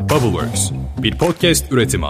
[0.00, 2.06] Bubbleworks, bir podcast üretimi.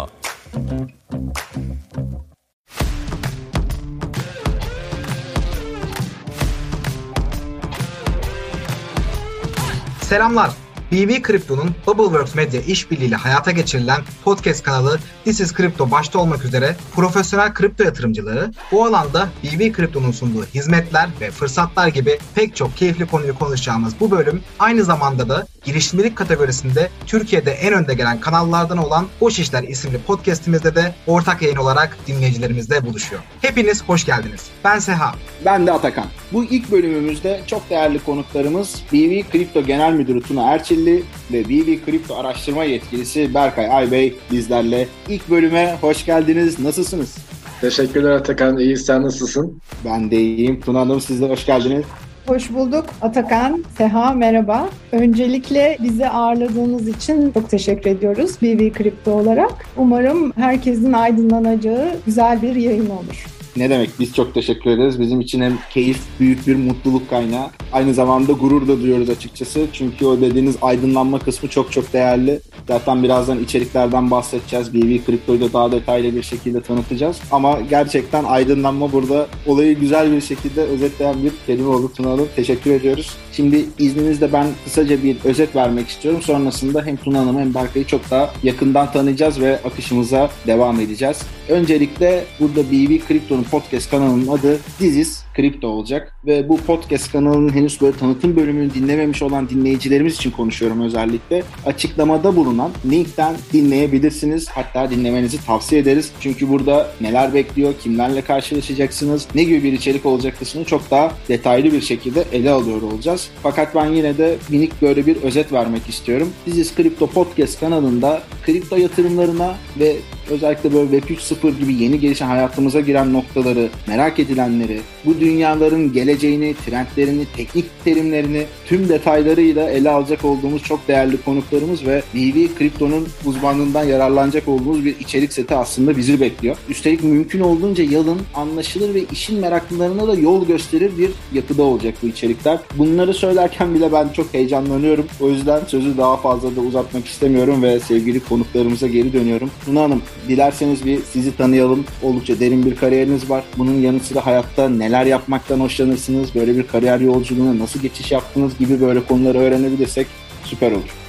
[10.03, 10.50] Selamlar.
[10.93, 16.77] BV Crypto'nun Bubbleworks Media işbirliğiyle hayata geçirilen podcast kanalı This is Crypto başta olmak üzere
[16.95, 23.07] profesyonel kripto yatırımcılığı, bu alanda BV Crypto'nun sunduğu hizmetler ve fırsatlar gibi pek çok keyifli
[23.07, 29.07] konuyu konuşacağımız bu bölüm aynı zamanda da girişimcilik kategorisinde Türkiye'de en önde gelen kanallardan olan
[29.21, 33.23] Boş İşler isimli podcastimizde de ortak yayın olarak dinleyicilerimizle buluşuyor.
[33.42, 34.46] Hepiniz hoş geldiniz.
[34.65, 35.15] Ben Seha.
[35.45, 36.06] Ben de Atakan.
[36.32, 42.16] Bu ilk bölümümüzde çok değerli konuklarımız BV Kripto Genel Müdürü Tuna Erçilli ve BV Kripto
[42.16, 44.88] Araştırma Yetkilisi Berkay Aybey bizlerle.
[45.09, 46.59] İlk bölüme hoş geldiniz.
[46.59, 47.16] Nasılsınız?
[47.60, 48.59] Teşekkürler Atakan.
[48.59, 49.60] İyi sen nasılsın?
[49.84, 50.60] Ben de iyiyim.
[50.60, 51.84] Tuna Hanım siz de hoş geldiniz.
[52.27, 52.87] Hoş bulduk.
[53.02, 54.69] Atakan, Seha merhaba.
[54.92, 59.52] Öncelikle bizi ağırladığınız için çok teşekkür ediyoruz BV Kripto olarak.
[59.77, 63.27] Umarım herkesin aydınlanacağı güzel bir yayın olur.
[63.56, 65.01] Ne demek biz çok teşekkür ederiz.
[65.01, 67.47] Bizim için hem keyif, büyük bir mutluluk kaynağı.
[67.73, 69.67] Aynı zamanda gurur da duyuyoruz açıkçası.
[69.73, 72.41] Çünkü o dediğiniz aydınlanma kısmı çok çok değerli.
[72.69, 74.75] Zaten birazdan içeriklerden bahsedeceğiz.
[74.75, 77.21] BB Kripto'yu da daha detaylı bir şekilde tanıtacağız.
[77.31, 82.28] Ama gerçekten aydınlanma burada olayı güzel bir şekilde özetleyen bir kelime oldu Tuna Hanım.
[82.37, 83.17] Teşekkür ediyoruz.
[83.33, 86.23] Şimdi izninizle ben kısaca bir özet vermek istiyorum.
[86.23, 91.22] Sonrasında hem Tuna Hanım'ı hem Berkay'ı çok daha yakından tanıyacağız ve akışımıza devam edeceğiz.
[91.48, 97.81] Öncelikle burada BB Kripto'nun podcast kanalının adı Dizis Kripto olacak ve bu podcast kanalının henüz
[97.81, 101.42] böyle tanıtım bölümünü dinlememiş olan dinleyicilerimiz için konuşuyorum özellikle.
[101.67, 104.48] Açıklamada bulunan linkten dinleyebilirsiniz.
[104.48, 106.12] Hatta dinlemenizi tavsiye ederiz.
[106.20, 111.72] Çünkü burada neler bekliyor, kimlerle karşılaşacaksınız, ne gibi bir içerik olacak kısmını çok daha detaylı
[111.72, 113.28] bir şekilde ele alıyor olacağız.
[113.42, 116.33] Fakat ben yine de minik böyle bir özet vermek istiyorum.
[116.47, 119.97] Dizis Kripto Podcast kanalında kripto yatırımlarına ve
[120.31, 126.55] özellikle böyle Web 3.0 gibi yeni gelişen hayatımıza giren noktaları, merak edilenleri, bu dünyaların geleceğini,
[126.67, 133.85] trendlerini, teknik terimlerini tüm detaylarıyla ele alacak olduğumuz çok değerli konuklarımız ve BB Kripto'nun uzmanlığından
[133.85, 136.57] yararlanacak olduğumuz bir içerik seti aslında bizi bekliyor.
[136.69, 142.07] Üstelik mümkün olduğunca yalın, anlaşılır ve işin meraklılarına da yol gösterir bir yapıda olacak bu
[142.07, 142.59] içerikler.
[142.79, 145.07] Bunları söylerken bile ben çok heyecanlanıyorum.
[145.21, 149.51] O yüzden sözü daha fazla da uzatmak istemiyorum ve sevgili konuklarımıza geri dönüyorum.
[149.65, 151.85] Tuna Hanım, dilerseniz bir sizi tanıyalım.
[152.03, 153.45] Oldukça derin bir kariyeriniz var.
[153.59, 156.34] Bunun yanı sıra hayatta neler yapmaktan hoşlanırsınız?
[156.34, 160.06] Böyle bir kariyer yolculuğuna nasıl geçiş yaptınız gibi böyle konuları öğrenebilirsek
[160.44, 161.00] süper olur.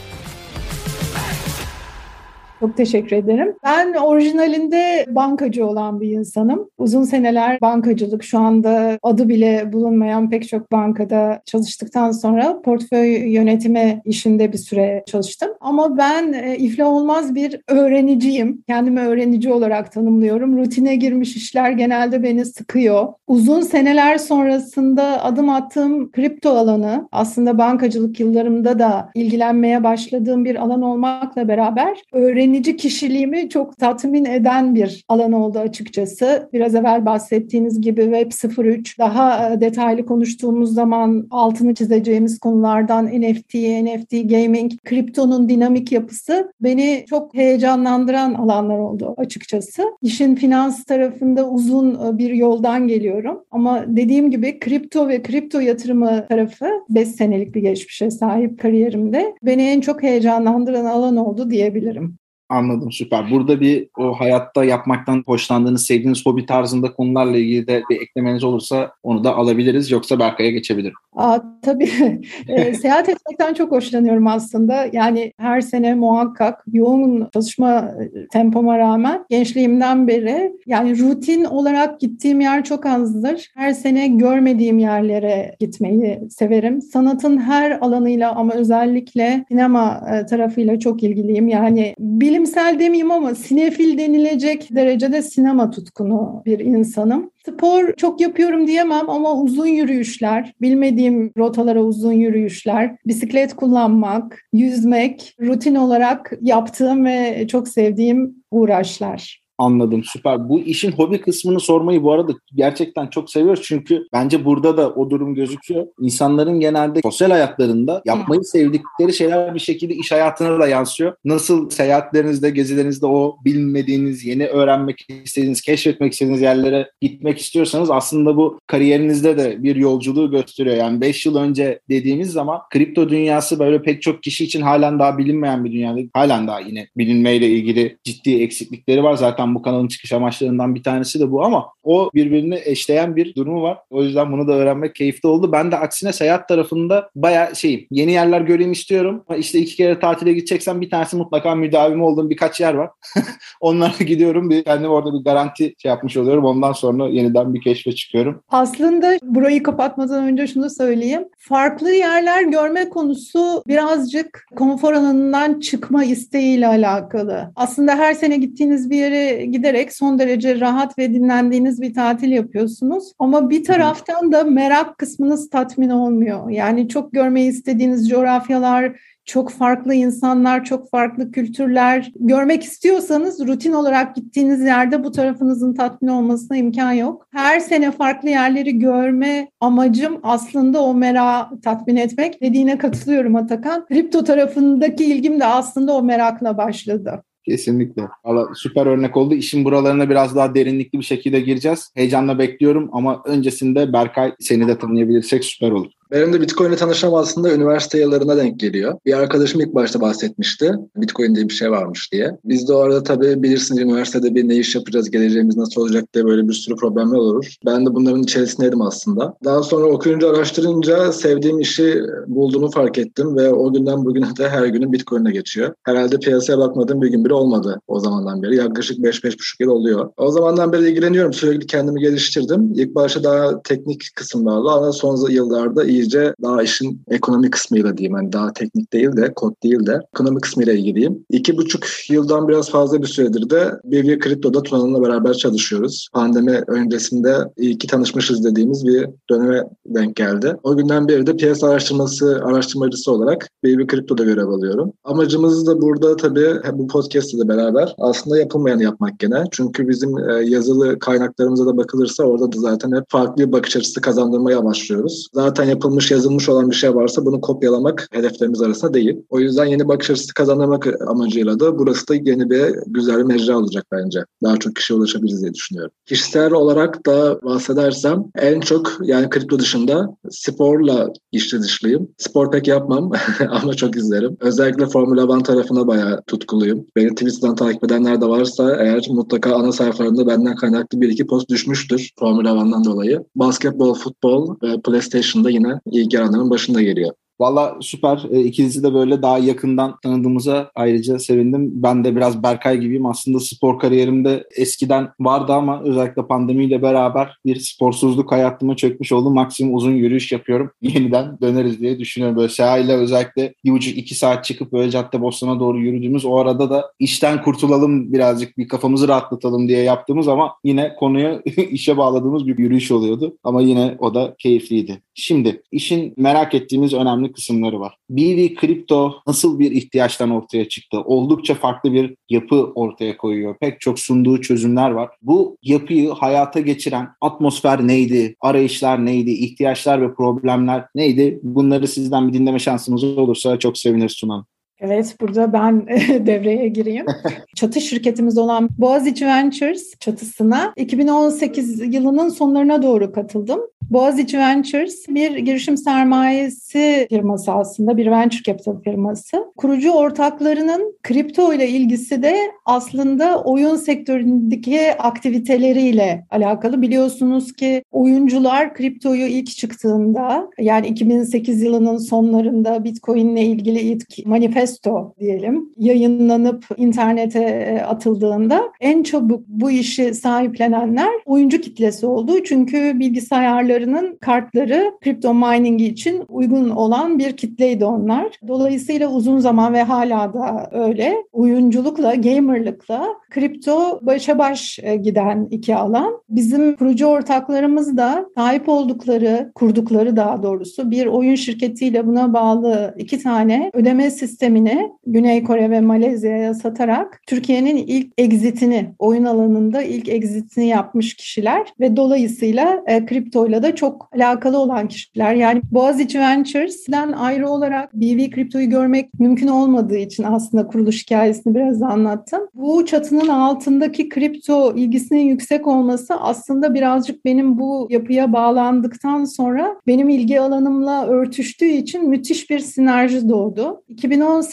[2.61, 3.55] Çok teşekkür ederim.
[3.63, 6.69] Ben orijinalinde bankacı olan bir insanım.
[6.77, 14.01] Uzun seneler bankacılık şu anda adı bile bulunmayan pek çok bankada çalıştıktan sonra portföy yönetimi
[14.05, 15.49] işinde bir süre çalıştım.
[15.59, 18.63] Ama ben e, olmaz bir öğreniciyim.
[18.67, 20.57] Kendimi öğrenici olarak tanımlıyorum.
[20.57, 23.07] Rutine girmiş işler genelde beni sıkıyor.
[23.27, 30.81] Uzun seneler sonrasında adım attığım kripto alanı aslında bankacılık yıllarımda da ilgilenmeye başladığım bir alan
[30.81, 36.49] olmakla beraber öğrenici öğrenici kişiliğimi çok tatmin eden bir alan oldu açıkçası.
[36.53, 43.53] Biraz evvel bahsettiğiniz gibi Web 03 daha e, detaylı konuştuğumuz zaman altını çizeceğimiz konulardan NFT,
[43.55, 49.83] NFT gaming, kriptonun dinamik yapısı beni çok heyecanlandıran alanlar oldu açıkçası.
[50.01, 56.25] İşin finans tarafında uzun e, bir yoldan geliyorum ama dediğim gibi kripto ve kripto yatırımı
[56.29, 62.20] tarafı 5 senelik bir geçmişe sahip kariyerimde beni en çok heyecanlandıran alan oldu diyebilirim.
[62.51, 63.31] Anladım süper.
[63.31, 68.91] Burada bir o hayatta yapmaktan hoşlandığınız, sevdiğiniz hobi tarzında konularla ilgili de bir eklemeniz olursa
[69.03, 69.91] onu da alabiliriz.
[69.91, 70.93] Yoksa Berkay'a geçebilirim.
[71.15, 71.89] Aa, tabii.
[72.47, 74.87] e, seyahat etmekten çok hoşlanıyorum aslında.
[74.93, 77.91] Yani her sene muhakkak yoğun çalışma
[78.31, 83.51] tempoma rağmen gençliğimden beri yani rutin olarak gittiğim yer çok azdır.
[83.55, 86.81] Her sene görmediğim yerlere gitmeyi severim.
[86.81, 91.47] Sanatın her alanıyla ama özellikle sinema tarafıyla çok ilgiliyim.
[91.47, 97.31] Yani bilim bilimsel demeyeyim ama sinefil denilecek derecede sinema tutkunu bir insanım.
[97.45, 105.75] Spor çok yapıyorum diyemem ama uzun yürüyüşler, bilmediğim rotalara uzun yürüyüşler, bisiklet kullanmak, yüzmek rutin
[105.75, 109.40] olarak yaptığım ve çok sevdiğim uğraşlar.
[109.61, 110.49] Anladım süper.
[110.49, 113.63] Bu işin hobi kısmını sormayı bu arada gerçekten çok seviyoruz.
[113.63, 115.87] Çünkü bence burada da o durum gözüküyor.
[115.99, 121.13] İnsanların genelde sosyal hayatlarında yapmayı sevdikleri şeyler bir şekilde iş hayatına da yansıyor.
[121.25, 128.59] Nasıl seyahatlerinizde, gezilerinizde o bilmediğiniz, yeni öğrenmek istediğiniz, keşfetmek istediğiniz yerlere gitmek istiyorsanız aslında bu
[128.67, 130.75] kariyerinizde de bir yolculuğu gösteriyor.
[130.75, 135.17] Yani 5 yıl önce dediğimiz zaman kripto dünyası böyle pek çok kişi için halen daha
[135.17, 135.99] bilinmeyen bir dünyada.
[136.13, 139.15] Halen daha yine bilinmeyle ilgili ciddi eksiklikleri var.
[139.15, 143.61] Zaten bu kanalın çıkış amaçlarından bir tanesi de bu ama o birbirini eşleyen bir durumu
[143.61, 143.77] var.
[143.89, 145.51] O yüzden bunu da öğrenmek keyifli oldu.
[145.51, 147.87] Ben de aksine seyahat tarafında bayağı şeyim.
[147.91, 149.23] Yeni yerler göreyim istiyorum.
[149.37, 152.89] İşte iki kere tatile gideceksem bir tanesi mutlaka müdavim olduğum birkaç yer var.
[153.61, 154.49] Onlara gidiyorum.
[154.49, 156.45] Bir kendime orada bir garanti şey yapmış oluyorum.
[156.45, 158.43] Ondan sonra yeniden bir keşfe çıkıyorum.
[158.49, 161.23] Aslında burayı kapatmadan önce şunu söyleyeyim.
[161.37, 167.51] Farklı yerler görme konusu birazcık konfor alanından çıkma isteğiyle alakalı.
[167.55, 173.13] Aslında her sene gittiğiniz bir yere giderek son derece rahat ve dinlendiğiniz bir tatil yapıyorsunuz.
[173.19, 176.49] Ama bir taraftan da merak kısmınız tatmin olmuyor.
[176.49, 178.91] Yani çok görmeyi istediğiniz coğrafyalar,
[179.25, 186.09] çok farklı insanlar, çok farklı kültürler görmek istiyorsanız rutin olarak gittiğiniz yerde bu tarafınızın tatmin
[186.09, 187.27] olmasına imkan yok.
[187.31, 192.41] Her sene farklı yerleri görme amacım aslında o merak tatmin etmek.
[192.41, 193.85] Dediğine katılıyorum Atakan.
[193.85, 197.23] Kripto tarafındaki ilgim de aslında o merakla başladı.
[197.51, 198.07] Kesinlikle.
[198.25, 199.33] Valla süper örnek oldu.
[199.33, 201.91] İşin buralarına biraz daha derinlikli bir şekilde gireceğiz.
[201.95, 205.91] Heyecanla bekliyorum ama öncesinde Berkay seni de tanıyabilirsek süper olur.
[206.11, 208.97] Benim de Bitcoin ile tanışmam aslında üniversite yıllarına denk geliyor.
[209.05, 210.73] Bir arkadaşım ilk başta bahsetmişti.
[210.95, 212.37] Bitcoin diye bir şey varmış diye.
[212.45, 216.25] Biz de o arada tabii bilirsiniz üniversitede bir ne iş yapacağız, geleceğimiz nasıl olacak diye
[216.25, 217.55] böyle bir sürü problemler olur.
[217.65, 219.33] Ben de bunların içerisindeydim aslında.
[219.45, 224.65] Daha sonra okuyunca, araştırınca sevdiğim işi bulduğumu fark ettim ve o günden bugüne de her
[224.65, 225.73] günüm Bitcoin'e geçiyor.
[225.83, 228.55] Herhalde piyasaya bakmadığım bir gün bile olmadı o zamandan beri.
[228.55, 230.09] Yaklaşık 5-5,5 yıl oluyor.
[230.17, 231.33] O zamandan beri ilgileniyorum.
[231.33, 232.73] Sürekli kendimi geliştirdim.
[232.75, 238.17] İlk başta daha teknik kısımlarla ama son yıllarda iyi iyice daha işin ekonomi kısmıyla diyeyim.
[238.17, 241.25] Yani daha teknik değil de kod değil de ekonomi kısmıyla ilgiliyim.
[241.29, 246.09] İki buçuk yıldan biraz fazla bir süredir de BB Kripto'da Tuna'nınla beraber çalışıyoruz.
[246.13, 250.55] Pandemi öncesinde iyi ki tanışmışız dediğimiz bir döneme denk geldi.
[250.63, 254.93] O günden beri de piyasa araştırması araştırmacısı olarak BB Kripto'da görev alıyorum.
[255.03, 259.43] Amacımız da burada tabii bu podcast'te de beraber aslında yapılmayanı yapmak gene.
[259.51, 264.01] Çünkü bizim e, yazılı kaynaklarımıza da bakılırsa orada da zaten hep farklı bir bakış açısı
[264.01, 265.27] kazandırmaya başlıyoruz.
[265.33, 269.17] Zaten yapılmış yapılmış, yazılmış olan bir şey varsa bunu kopyalamak hedeflerimiz arasında değil.
[269.29, 273.57] O yüzden yeni bakış açısı kazanmak amacıyla da burası da yeni bir güzel bir mecra
[273.57, 274.19] olacak bence.
[274.43, 275.91] Daha çok kişiye ulaşabiliriz diye düşünüyorum.
[276.05, 282.07] Kişisel olarak da bahsedersem en çok yani kripto dışında sporla içli dışlıyım.
[282.17, 283.11] Spor pek yapmam
[283.49, 284.37] ama çok izlerim.
[284.39, 286.85] Özellikle Formula 1 tarafına bayağı tutkuluyum.
[286.95, 291.49] Beni Twitter'dan takip edenler de varsa eğer mutlaka ana sayfalarında benden kaynaklı bir iki post
[291.49, 293.23] düşmüştür Formula 1'dan dolayı.
[293.35, 297.13] Basketbol, futbol ve PlayStation'da yine ilgi alanlarının başında geliyor.
[297.41, 298.17] Valla süper.
[298.31, 301.71] E, de böyle daha yakından tanıdığımıza ayrıca sevindim.
[301.73, 303.05] Ben de biraz Berkay gibiyim.
[303.05, 309.29] Aslında spor kariyerimde eskiden vardı ama özellikle pandemiyle beraber bir sporsuzluk hayatıma çökmüş oldu.
[309.29, 310.71] Maksimum uzun yürüyüş yapıyorum.
[310.81, 312.37] Yeniden döneriz diye düşünüyorum.
[312.37, 316.37] Böyle Seha ile özellikle bir buçuk iki saat çıkıp böyle Cadde Bostan'a doğru yürüdüğümüz o
[316.37, 321.41] arada da işten kurtulalım birazcık bir kafamızı rahatlatalım diye yaptığımız ama yine konuyu
[321.71, 323.37] işe bağladığımız bir yürüyüş oluyordu.
[323.43, 325.01] Ama yine o da keyifliydi.
[325.13, 327.97] Şimdi işin merak ettiğimiz önemli kısımları var.
[328.09, 331.01] BV kripto nasıl bir ihtiyaçtan ortaya çıktı?
[331.01, 333.55] Oldukça farklı bir yapı ortaya koyuyor.
[333.61, 335.09] Pek çok sunduğu çözümler var.
[335.21, 338.35] Bu yapıyı hayata geçiren atmosfer neydi?
[338.41, 339.31] Arayışlar neydi?
[339.31, 341.39] İhtiyaçlar ve problemler neydi?
[341.43, 344.45] Bunları sizden bir dinleme şansımız olursa çok seviniriz Tuna
[344.81, 345.87] Evet, burada ben
[346.25, 347.05] devreye gireyim.
[347.55, 353.61] Çatı şirketimiz olan Boğaziçi Ventures çatısına 2018 yılının sonlarına doğru katıldım.
[353.91, 359.45] Boğaziçi Ventures bir girişim sermayesi firması aslında, bir venture capital firması.
[359.57, 366.81] Kurucu ortaklarının kripto ile ilgisi de aslında oyun sektöründeki aktiviteleriyle alakalı.
[366.81, 374.27] Biliyorsunuz ki oyuncular kriptoyu ilk çıktığında yani 2008 yılının sonlarında Bitcoin ile ilgili ilk
[374.71, 382.43] manifesto diyelim yayınlanıp internete e, atıldığında en çabuk bu işi sahiplenenler oyuncu kitlesi oldu.
[382.43, 388.39] Çünkü bilgisayarları bilgisayarlarının kartları kripto mining için uygun olan bir kitleydi onlar.
[388.47, 395.75] Dolayısıyla uzun zaman ve hala da öyle oyunculukla, gamerlıkla kripto başa baş e, giden iki
[395.75, 396.21] alan.
[396.29, 403.23] Bizim kurucu ortaklarımız da sahip oldukları, kurdukları daha doğrusu bir oyun şirketiyle buna bağlı iki
[403.23, 410.09] tane ödeme sistemini birikimini Güney Kore ve Malezya'ya satarak Türkiye'nin ilk exitini, oyun alanında ilk
[410.09, 415.35] exitini yapmış kişiler ve dolayısıyla e, kriptoyla da çok alakalı olan kişiler.
[415.35, 421.81] Yani Boğaziçi Ventures'den ayrı olarak BV kriptoyu görmek mümkün olmadığı için aslında kuruluş hikayesini biraz
[421.81, 422.41] anlattım.
[422.53, 430.09] Bu çatının altındaki kripto ilgisinin yüksek olması aslında birazcık benim bu yapıya bağlandıktan sonra benim
[430.09, 433.83] ilgi alanımla örtüştüğü için müthiş bir sinerji doğdu.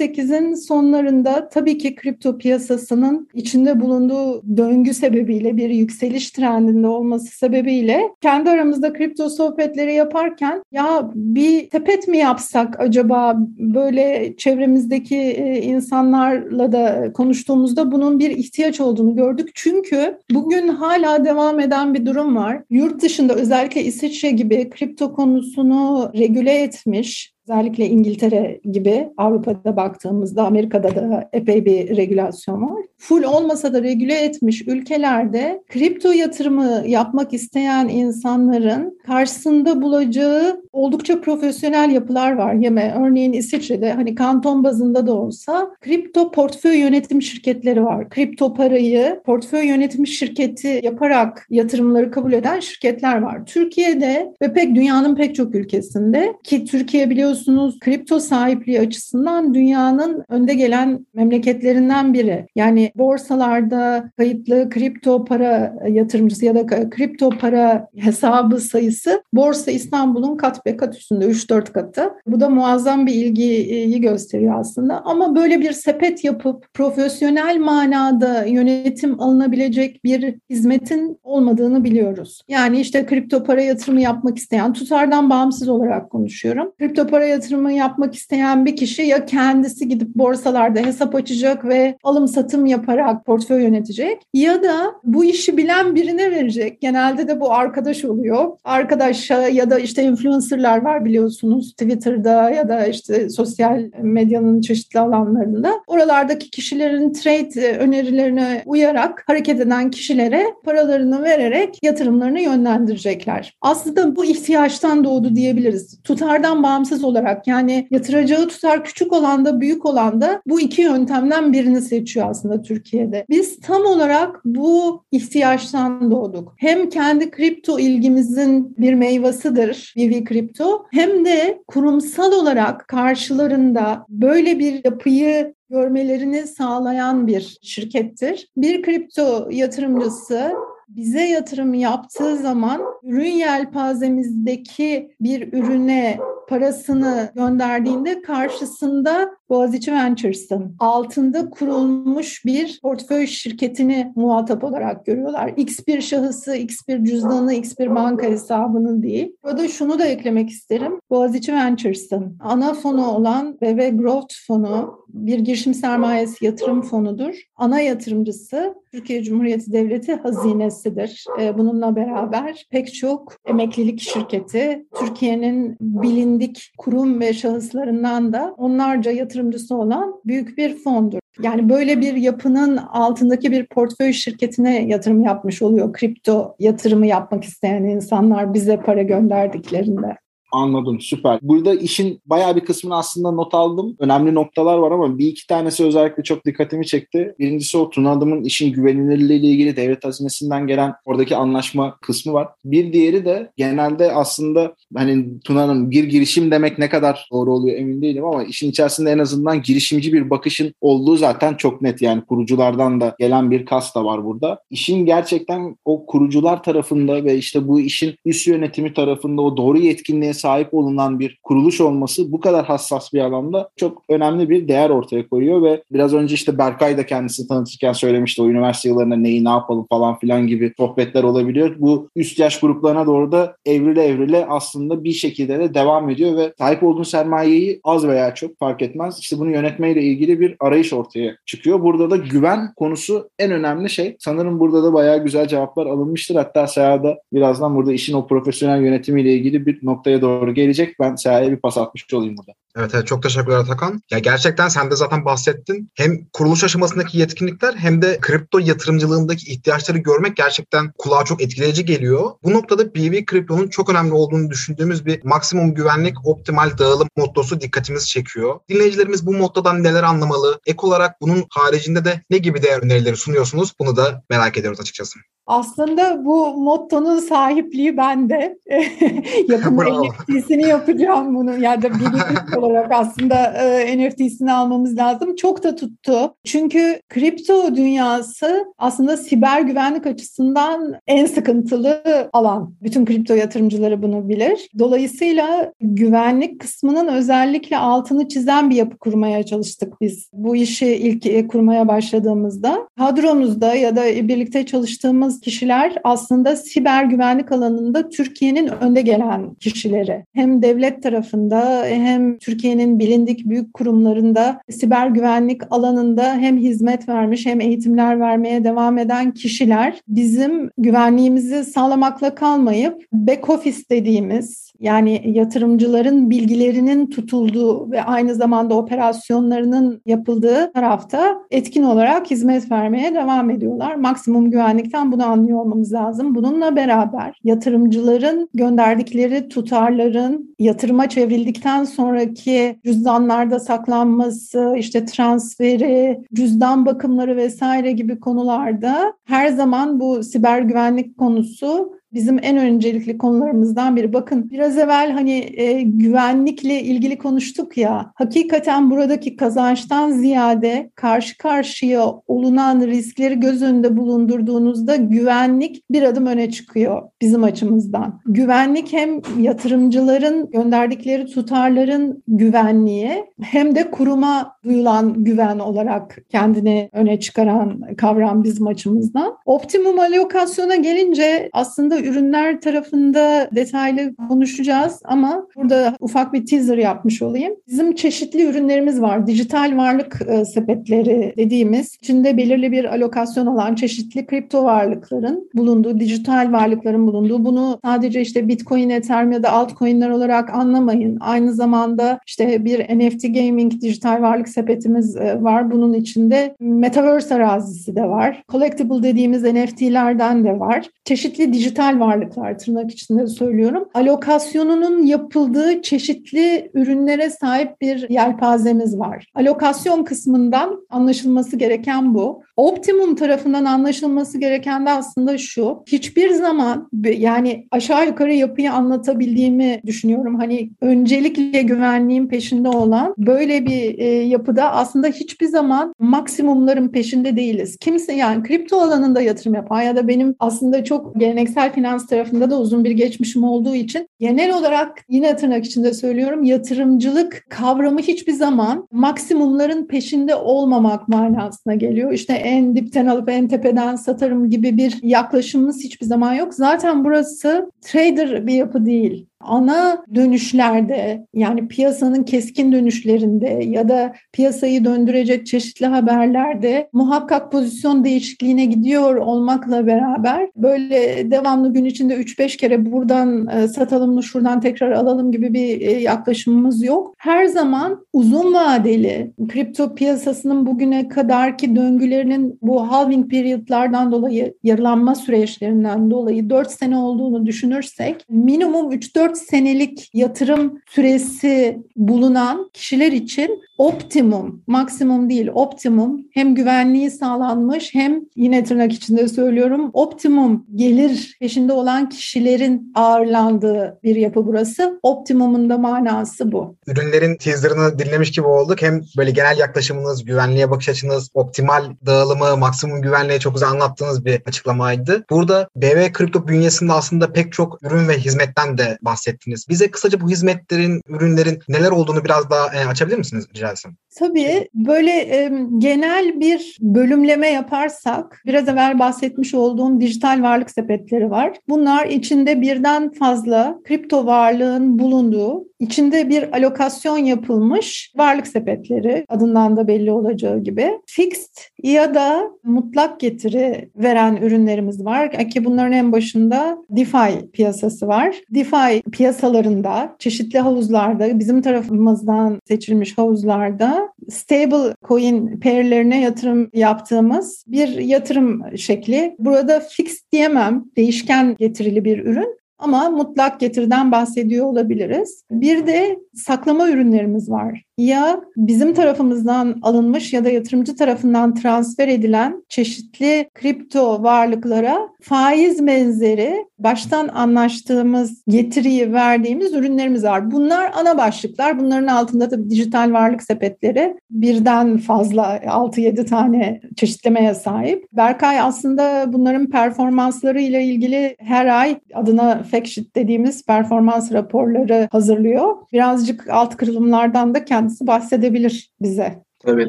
[0.00, 8.02] 2018'in sonlarında tabii ki kripto piyasasının içinde bulunduğu döngü sebebiyle bir yükseliş trendinde olması sebebiyle
[8.21, 16.73] kendi aramızda kripto sohbetleri yaparken ya bir sepet mi yapsak acaba böyle çevremizdeki e, insanlarla
[16.73, 19.50] da konuştuğumuzda bunun bir ihtiyaç olduğunu gördük.
[19.55, 22.62] Çünkü bugün hala devam eden bir durum var.
[22.71, 30.97] Yurt dışında özellikle İsviçre gibi kripto konusunu regüle etmiş Özellikle İngiltere gibi Avrupa'da baktığımızda Amerika'da
[30.97, 32.85] da epey bir regülasyon var.
[32.99, 41.90] Full olmasa da regüle etmiş ülkelerde kripto yatırımı yapmak isteyen insanların karşısında bulacağı oldukça profesyonel
[41.90, 42.55] yapılar var.
[42.55, 48.11] Yeme örneğin İsviçre'de hani kanton bazında da olsa kripto portföy yönetim şirketleri var.
[48.11, 53.47] Kripto parayı portföy yönetim şirketi yaparak yatırımları kabul eden şirketler var.
[53.47, 60.25] Türkiye'de ve pek dünyanın pek çok ülkesinde ki Türkiye biliyorsunuz biliyorsunuz kripto sahipliği açısından dünyanın
[60.28, 62.47] önde gelen memleketlerinden biri.
[62.54, 70.66] Yani borsalarda kayıtlı kripto para yatırımcısı ya da kripto para hesabı sayısı Borsa İstanbul'un kat
[70.66, 72.11] be kat üstünde 3-4 katı.
[72.26, 75.02] Bu da muazzam bir ilgiyi gösteriyor aslında.
[75.04, 82.42] Ama böyle bir sepet yapıp profesyonel manada yönetim alınabilecek bir hizmetin olmadığını biliyoruz.
[82.49, 86.73] Yani işte kripto para yatırımı yapmak isteyen tutardan bağımsız olarak konuşuyorum.
[86.78, 92.28] Kripto para yatırımı yapmak isteyen bir kişi ya kendisi gidip borsalarda hesap açacak ve alım
[92.28, 96.80] satım yaparak portföy yönetecek ya da bu işi bilen birine verecek.
[96.80, 98.56] Genelde de bu arkadaş oluyor.
[98.64, 105.73] Arkadaşa ya da işte influencerlar var biliyorsunuz Twitter'da ya da işte sosyal medyanın çeşitli alanlarında.
[105.87, 113.56] Oralardaki kişilerin trade önerilerine uyarak hareket eden kişilere paralarını vererek yatırımlarını yönlendirecekler.
[113.61, 116.02] Aslında bu ihtiyaçtan doğdu diyebiliriz.
[116.04, 120.82] Tutardan bağımsız olarak olarak yani yatıracağı tutar küçük olan da büyük olan da bu iki
[120.82, 123.26] yöntemden birini seçiyor aslında Türkiye'de.
[123.30, 126.54] Biz tam olarak bu ihtiyaçtan doğduk.
[126.56, 134.84] Hem kendi kripto ilgimizin bir meyvasıdır Vivi Kripto hem de kurumsal olarak karşılarında böyle bir
[134.84, 138.48] yapıyı görmelerini sağlayan bir şirkettir.
[138.56, 140.52] Bir kripto yatırımcısı
[140.88, 146.18] bize yatırım yaptığı zaman ürün yelpazemizdeki bir ürüne
[146.49, 155.52] parasını gönderdiğinde karşısında Boğaziçi Ventures'ın altında kurulmuş bir portföy şirketini muhatap olarak görüyorlar.
[155.57, 159.37] X bir şahısı, X bir cüzdanı, X bir banka hesabının değil.
[159.45, 161.00] Burada şunu da eklemek isterim.
[161.11, 167.43] Boğaziçi Ventures'ın ana fonu olan BB Growth fonu bir girişim sermayesi yatırım fonudur.
[167.57, 171.25] Ana yatırımcısı Türkiye Cumhuriyeti Devleti hazinesidir.
[171.40, 179.76] Ee, bununla beraber pek çok emeklilik şirketi, Türkiye'nin bilindik kurum ve şahıslarından da onlarca yatırımcısı
[179.76, 181.18] olan büyük bir fondur.
[181.42, 185.92] Yani böyle bir yapının altındaki bir portföy şirketine yatırım yapmış oluyor.
[185.92, 190.16] Kripto yatırımı yapmak isteyen insanlar bize para gönderdiklerinde.
[190.52, 191.38] Anladım süper.
[191.43, 193.97] Burada işin bayağı bir kısmını aslında not aldım.
[193.99, 197.35] Önemli noktalar var ama bir iki tanesi özellikle çok dikkatimi çekti.
[197.38, 202.49] Birincisi o Tuna Adım'ın işin güvenilirliği ile ilgili devlet hazinesinden gelen oradaki anlaşma kısmı var.
[202.64, 208.02] Bir diğeri de genelde aslında hani Tuna'nın bir girişim demek ne kadar doğru oluyor emin
[208.02, 213.00] değilim ama işin içerisinde en azından girişimci bir bakışın olduğu zaten çok net yani kuruculardan
[213.00, 214.61] da gelen bir kas da var burada.
[214.71, 220.35] İşin gerçekten o kurucular tarafında ve işte bu işin üst yönetimi tarafında o doğru yetkinliğe
[220.38, 225.28] sahip olunan bir kuruluş olması bu kadar hassas bir alanda çok önemli bir değer ortaya
[225.28, 229.49] koyuyor ve biraz önce işte Berkay da kendisini tanıtırken söylemişti o üniversite yıllarında neyi ne
[229.49, 231.76] yapalım falan filan gibi sohbetler olabiliyor.
[231.78, 236.52] Bu üst yaş gruplarına doğru da evrile evrile aslında bir şekilde de devam ediyor ve
[236.59, 239.18] sahip olduğun sermayeyi az veya çok fark etmez.
[239.18, 241.83] İşte bunu yönetmeyle ilgili bir arayış ortaya çıkıyor.
[241.83, 244.16] Burada da güven konusu en önemli şey.
[244.18, 246.35] Sanırım burada da bayağı güzel cevaplar alınmıştır.
[246.35, 251.00] Hatta Seha da birazdan burada işin o profesyonel yönetimiyle ilgili bir noktaya doğru doğru gelecek.
[251.00, 252.52] Ben Sera'ya bir pas atmış olayım burada.
[252.76, 254.02] Evet, evet çok teşekkürler Atakan.
[254.11, 255.90] Ya gerçekten sen de zaten bahsettin.
[255.94, 262.30] Hem kuruluş aşamasındaki yetkinlikler hem de kripto yatırımcılığındaki ihtiyaçları görmek gerçekten kulağa çok etkileyici geliyor.
[262.42, 268.06] Bu noktada BV Kripto'nun çok önemli olduğunu düşündüğümüz bir maksimum güvenlik optimal dağılım mottosu dikkatimizi
[268.06, 268.61] çekiyor.
[268.68, 270.61] Dinleyicilerimiz bu mottodan neler anlamalı?
[270.66, 273.73] Ek olarak bunun haricinde de ne gibi değer önerileri sunuyorsunuz?
[273.80, 275.18] Bunu da merak ediyoruz açıkçası.
[275.49, 278.59] Aslında bu mottonun sahipliği bende.
[279.49, 280.05] Yapım Bravo.
[280.05, 281.59] NFT'sini yapacağım bunu.
[281.59, 285.37] Ya da bir olarak aslında e, NFT'sini almamız lazım.
[285.37, 286.35] Çok da tuttu.
[286.45, 292.02] Çünkü kripto dünyası aslında siber güvenlik açısından en sıkıntılı
[292.33, 292.75] alan.
[292.83, 294.69] Bütün kripto yatırımcıları bunu bilir.
[294.78, 300.31] Dolayısıyla güvenlik kısmının özellikle altını çizen bir yapı kurmaya çalıştık biz.
[300.33, 302.88] Bu işi ilk e, kurmaya başladığımızda.
[302.99, 310.25] Kadromuzda ya da birlikte çalıştığımız kişiler aslında siber güvenlik alanında Türkiye'nin önde gelen kişileri.
[310.35, 317.61] Hem devlet tarafında hem Türkiye'nin bilindik büyük kurumlarında siber güvenlik alanında hem hizmet vermiş hem
[317.61, 327.07] eğitimler vermeye devam eden kişiler bizim güvenliğimizi sağlamakla kalmayıp back office dediğimiz yani yatırımcıların bilgilerinin
[327.07, 333.95] tutulduğu ve aynı zamanda operasyonlarının yapıldığı tarafta etkin olarak hizmet vermeye devam ediyorlar.
[333.95, 336.35] Maksimum güvenlikten bunu anlıyor olmamız lazım.
[336.35, 347.92] Bununla beraber yatırımcıların gönderdikleri tutarların yatırıma çevrildikten sonraki cüzdanlarda saklanması, işte transferi, cüzdan bakımları vesaire
[347.92, 354.12] gibi konularda her zaman bu siber güvenlik konusu bizim en öncelikli konularımızdan biri.
[354.12, 358.12] Bakın biraz evvel hani e, güvenlikle ilgili konuştuk ya.
[358.15, 366.50] Hakikaten buradaki kazançtan ziyade karşı karşıya olunan riskleri göz önünde bulundurduğunuzda güvenlik bir adım öne
[366.50, 368.21] çıkıyor bizim açımızdan.
[368.27, 377.81] Güvenlik hem yatırımcıların gönderdikleri tutarların güvenliği hem de kuruma duyulan güven olarak kendini öne çıkaran
[377.97, 379.37] kavram bizim açımızdan.
[379.47, 387.55] Optimum alokasyona gelince aslında ürünler tarafında detaylı konuşacağız ama burada ufak bir teaser yapmış olayım.
[387.69, 389.26] Bizim çeşitli ürünlerimiz var.
[389.26, 396.52] Dijital varlık e, sepetleri dediğimiz içinde belirli bir alokasyon olan çeşitli kripto varlıkların bulunduğu, dijital
[396.52, 401.19] varlıkların bulunduğu bunu sadece işte Bitcoin, Ethereum ya da altcoin'ler olarak anlamayın.
[401.21, 405.71] Aynı zamanda işte bir NFT gaming dijital varlık sepetimiz e, var.
[405.71, 408.43] Bunun içinde Metaverse arazisi de var.
[408.49, 410.87] Collectible dediğimiz NFT'lerden de var.
[411.05, 413.88] Çeşitli dijital varlıklar tırnak içinde söylüyorum.
[413.95, 419.26] Alokasyonunun yapıldığı çeşitli ürünlere sahip bir yelpazemiz var.
[419.35, 422.42] Alokasyon kısmından anlaşılması gereken bu.
[422.57, 425.83] Optimum tarafından anlaşılması gereken de aslında şu.
[425.87, 430.35] Hiçbir zaman yani aşağı yukarı yapıyı anlatabildiğimi düşünüyorum.
[430.38, 437.77] Hani öncelikle güvenliğin peşinde olan böyle bir e, yapıda aslında hiçbir zaman maksimumların peşinde değiliz.
[437.81, 442.61] Kimse yani kripto alanında yatırım yapan ya da benim aslında çok geleneksel finans tarafında da
[442.61, 448.88] uzun bir geçmişim olduğu için genel olarak yine tırnak içinde söylüyorum yatırımcılık kavramı hiçbir zaman
[448.93, 452.12] maksimumların peşinde olmamak manasına geliyor.
[452.12, 456.55] İşte en dipten alıp en tepeden satarım gibi bir yaklaşımımız hiçbir zaman yok.
[456.55, 464.85] Zaten burası trader bir yapı değil ana dönüşlerde yani piyasanın keskin dönüşlerinde ya da piyasayı
[464.85, 472.92] döndürecek çeşitli haberlerde muhakkak pozisyon değişikliğine gidiyor olmakla beraber böyle devamlı gün içinde 3-5 kere
[472.92, 477.14] buradan e, satalım mı şuradan tekrar alalım gibi bir e, yaklaşımımız yok.
[477.18, 486.11] Her zaman uzun vadeli kripto piyasasının bugüne kadarki döngülerinin bu halving periodlardan dolayı yarılanma süreçlerinden
[486.11, 495.31] dolayı 4 sene olduğunu düşünürsek minimum 3-4 senelik yatırım süresi bulunan kişiler için optimum, maksimum
[495.31, 502.93] değil optimum hem güvenliği sağlanmış hem yine tırnak içinde söylüyorum optimum gelir peşinde olan kişilerin
[502.95, 505.01] ağırlandığı bir yapı burası.
[505.03, 506.77] Optimumun da manası bu.
[506.87, 508.83] Ürünlerin teaserını dinlemiş gibi olduk.
[508.83, 514.43] Hem böyle genel yaklaşımınız, güvenliğe bakış açınız, optimal dağılımı, maksimum güvenliği çok güzel anlattığınız bir
[514.47, 515.25] açıklamaydı.
[515.31, 519.67] Burada BV Kripto bünyesinde aslında pek çok ürün ve hizmetten de bahsettiniz.
[519.69, 523.94] Bize kısaca bu hizmetlerin, ürünlerin neler olduğunu biraz daha e, açabilir misiniz rica incelsin.
[524.18, 531.57] Tabii böyle e, genel bir bölümleme yaparsak biraz evvel bahsetmiş olduğum dijital varlık sepetleri var.
[531.68, 539.88] Bunlar içinde birden fazla kripto varlığın bulunduğu, içinde bir alokasyon yapılmış varlık sepetleri adından da
[539.88, 540.90] belli olacağı gibi.
[541.07, 548.37] Fixed ya da mutlak getiri veren ürünlerimiz var ki bunların en başında DeFi piyasası var.
[548.54, 553.18] DeFi piyasalarında çeşitli havuzlarda bizim tarafımızdan seçilmiş
[553.59, 559.37] havuzlarda stable coin pairlerine yatırım yaptığımız bir yatırım şekli.
[559.38, 565.45] Burada fix diyemem, değişken getirili bir ürün ama mutlak getiriden bahsediyor olabiliriz.
[565.51, 567.85] Bir de saklama ürünlerimiz var.
[567.99, 576.67] Ya bizim tarafımızdan alınmış ya da yatırımcı tarafından transfer edilen çeşitli kripto varlıklara faiz benzeri
[576.79, 580.51] baştan anlaştığımız getiriyi verdiğimiz ürünlerimiz var.
[580.51, 581.79] Bunlar ana başlıklar.
[581.79, 588.05] Bunların altında da dijital varlık sepetleri birden fazla 6-7 tane çeşitlemeye sahip.
[588.12, 595.76] Berkay aslında bunların performansları ile ilgili her ay adına fact dediğimiz performans raporları hazırlıyor.
[595.92, 599.47] Birazcık alt kırılımlardan da kendisi bahsedebilir bize.
[599.64, 599.88] Tabii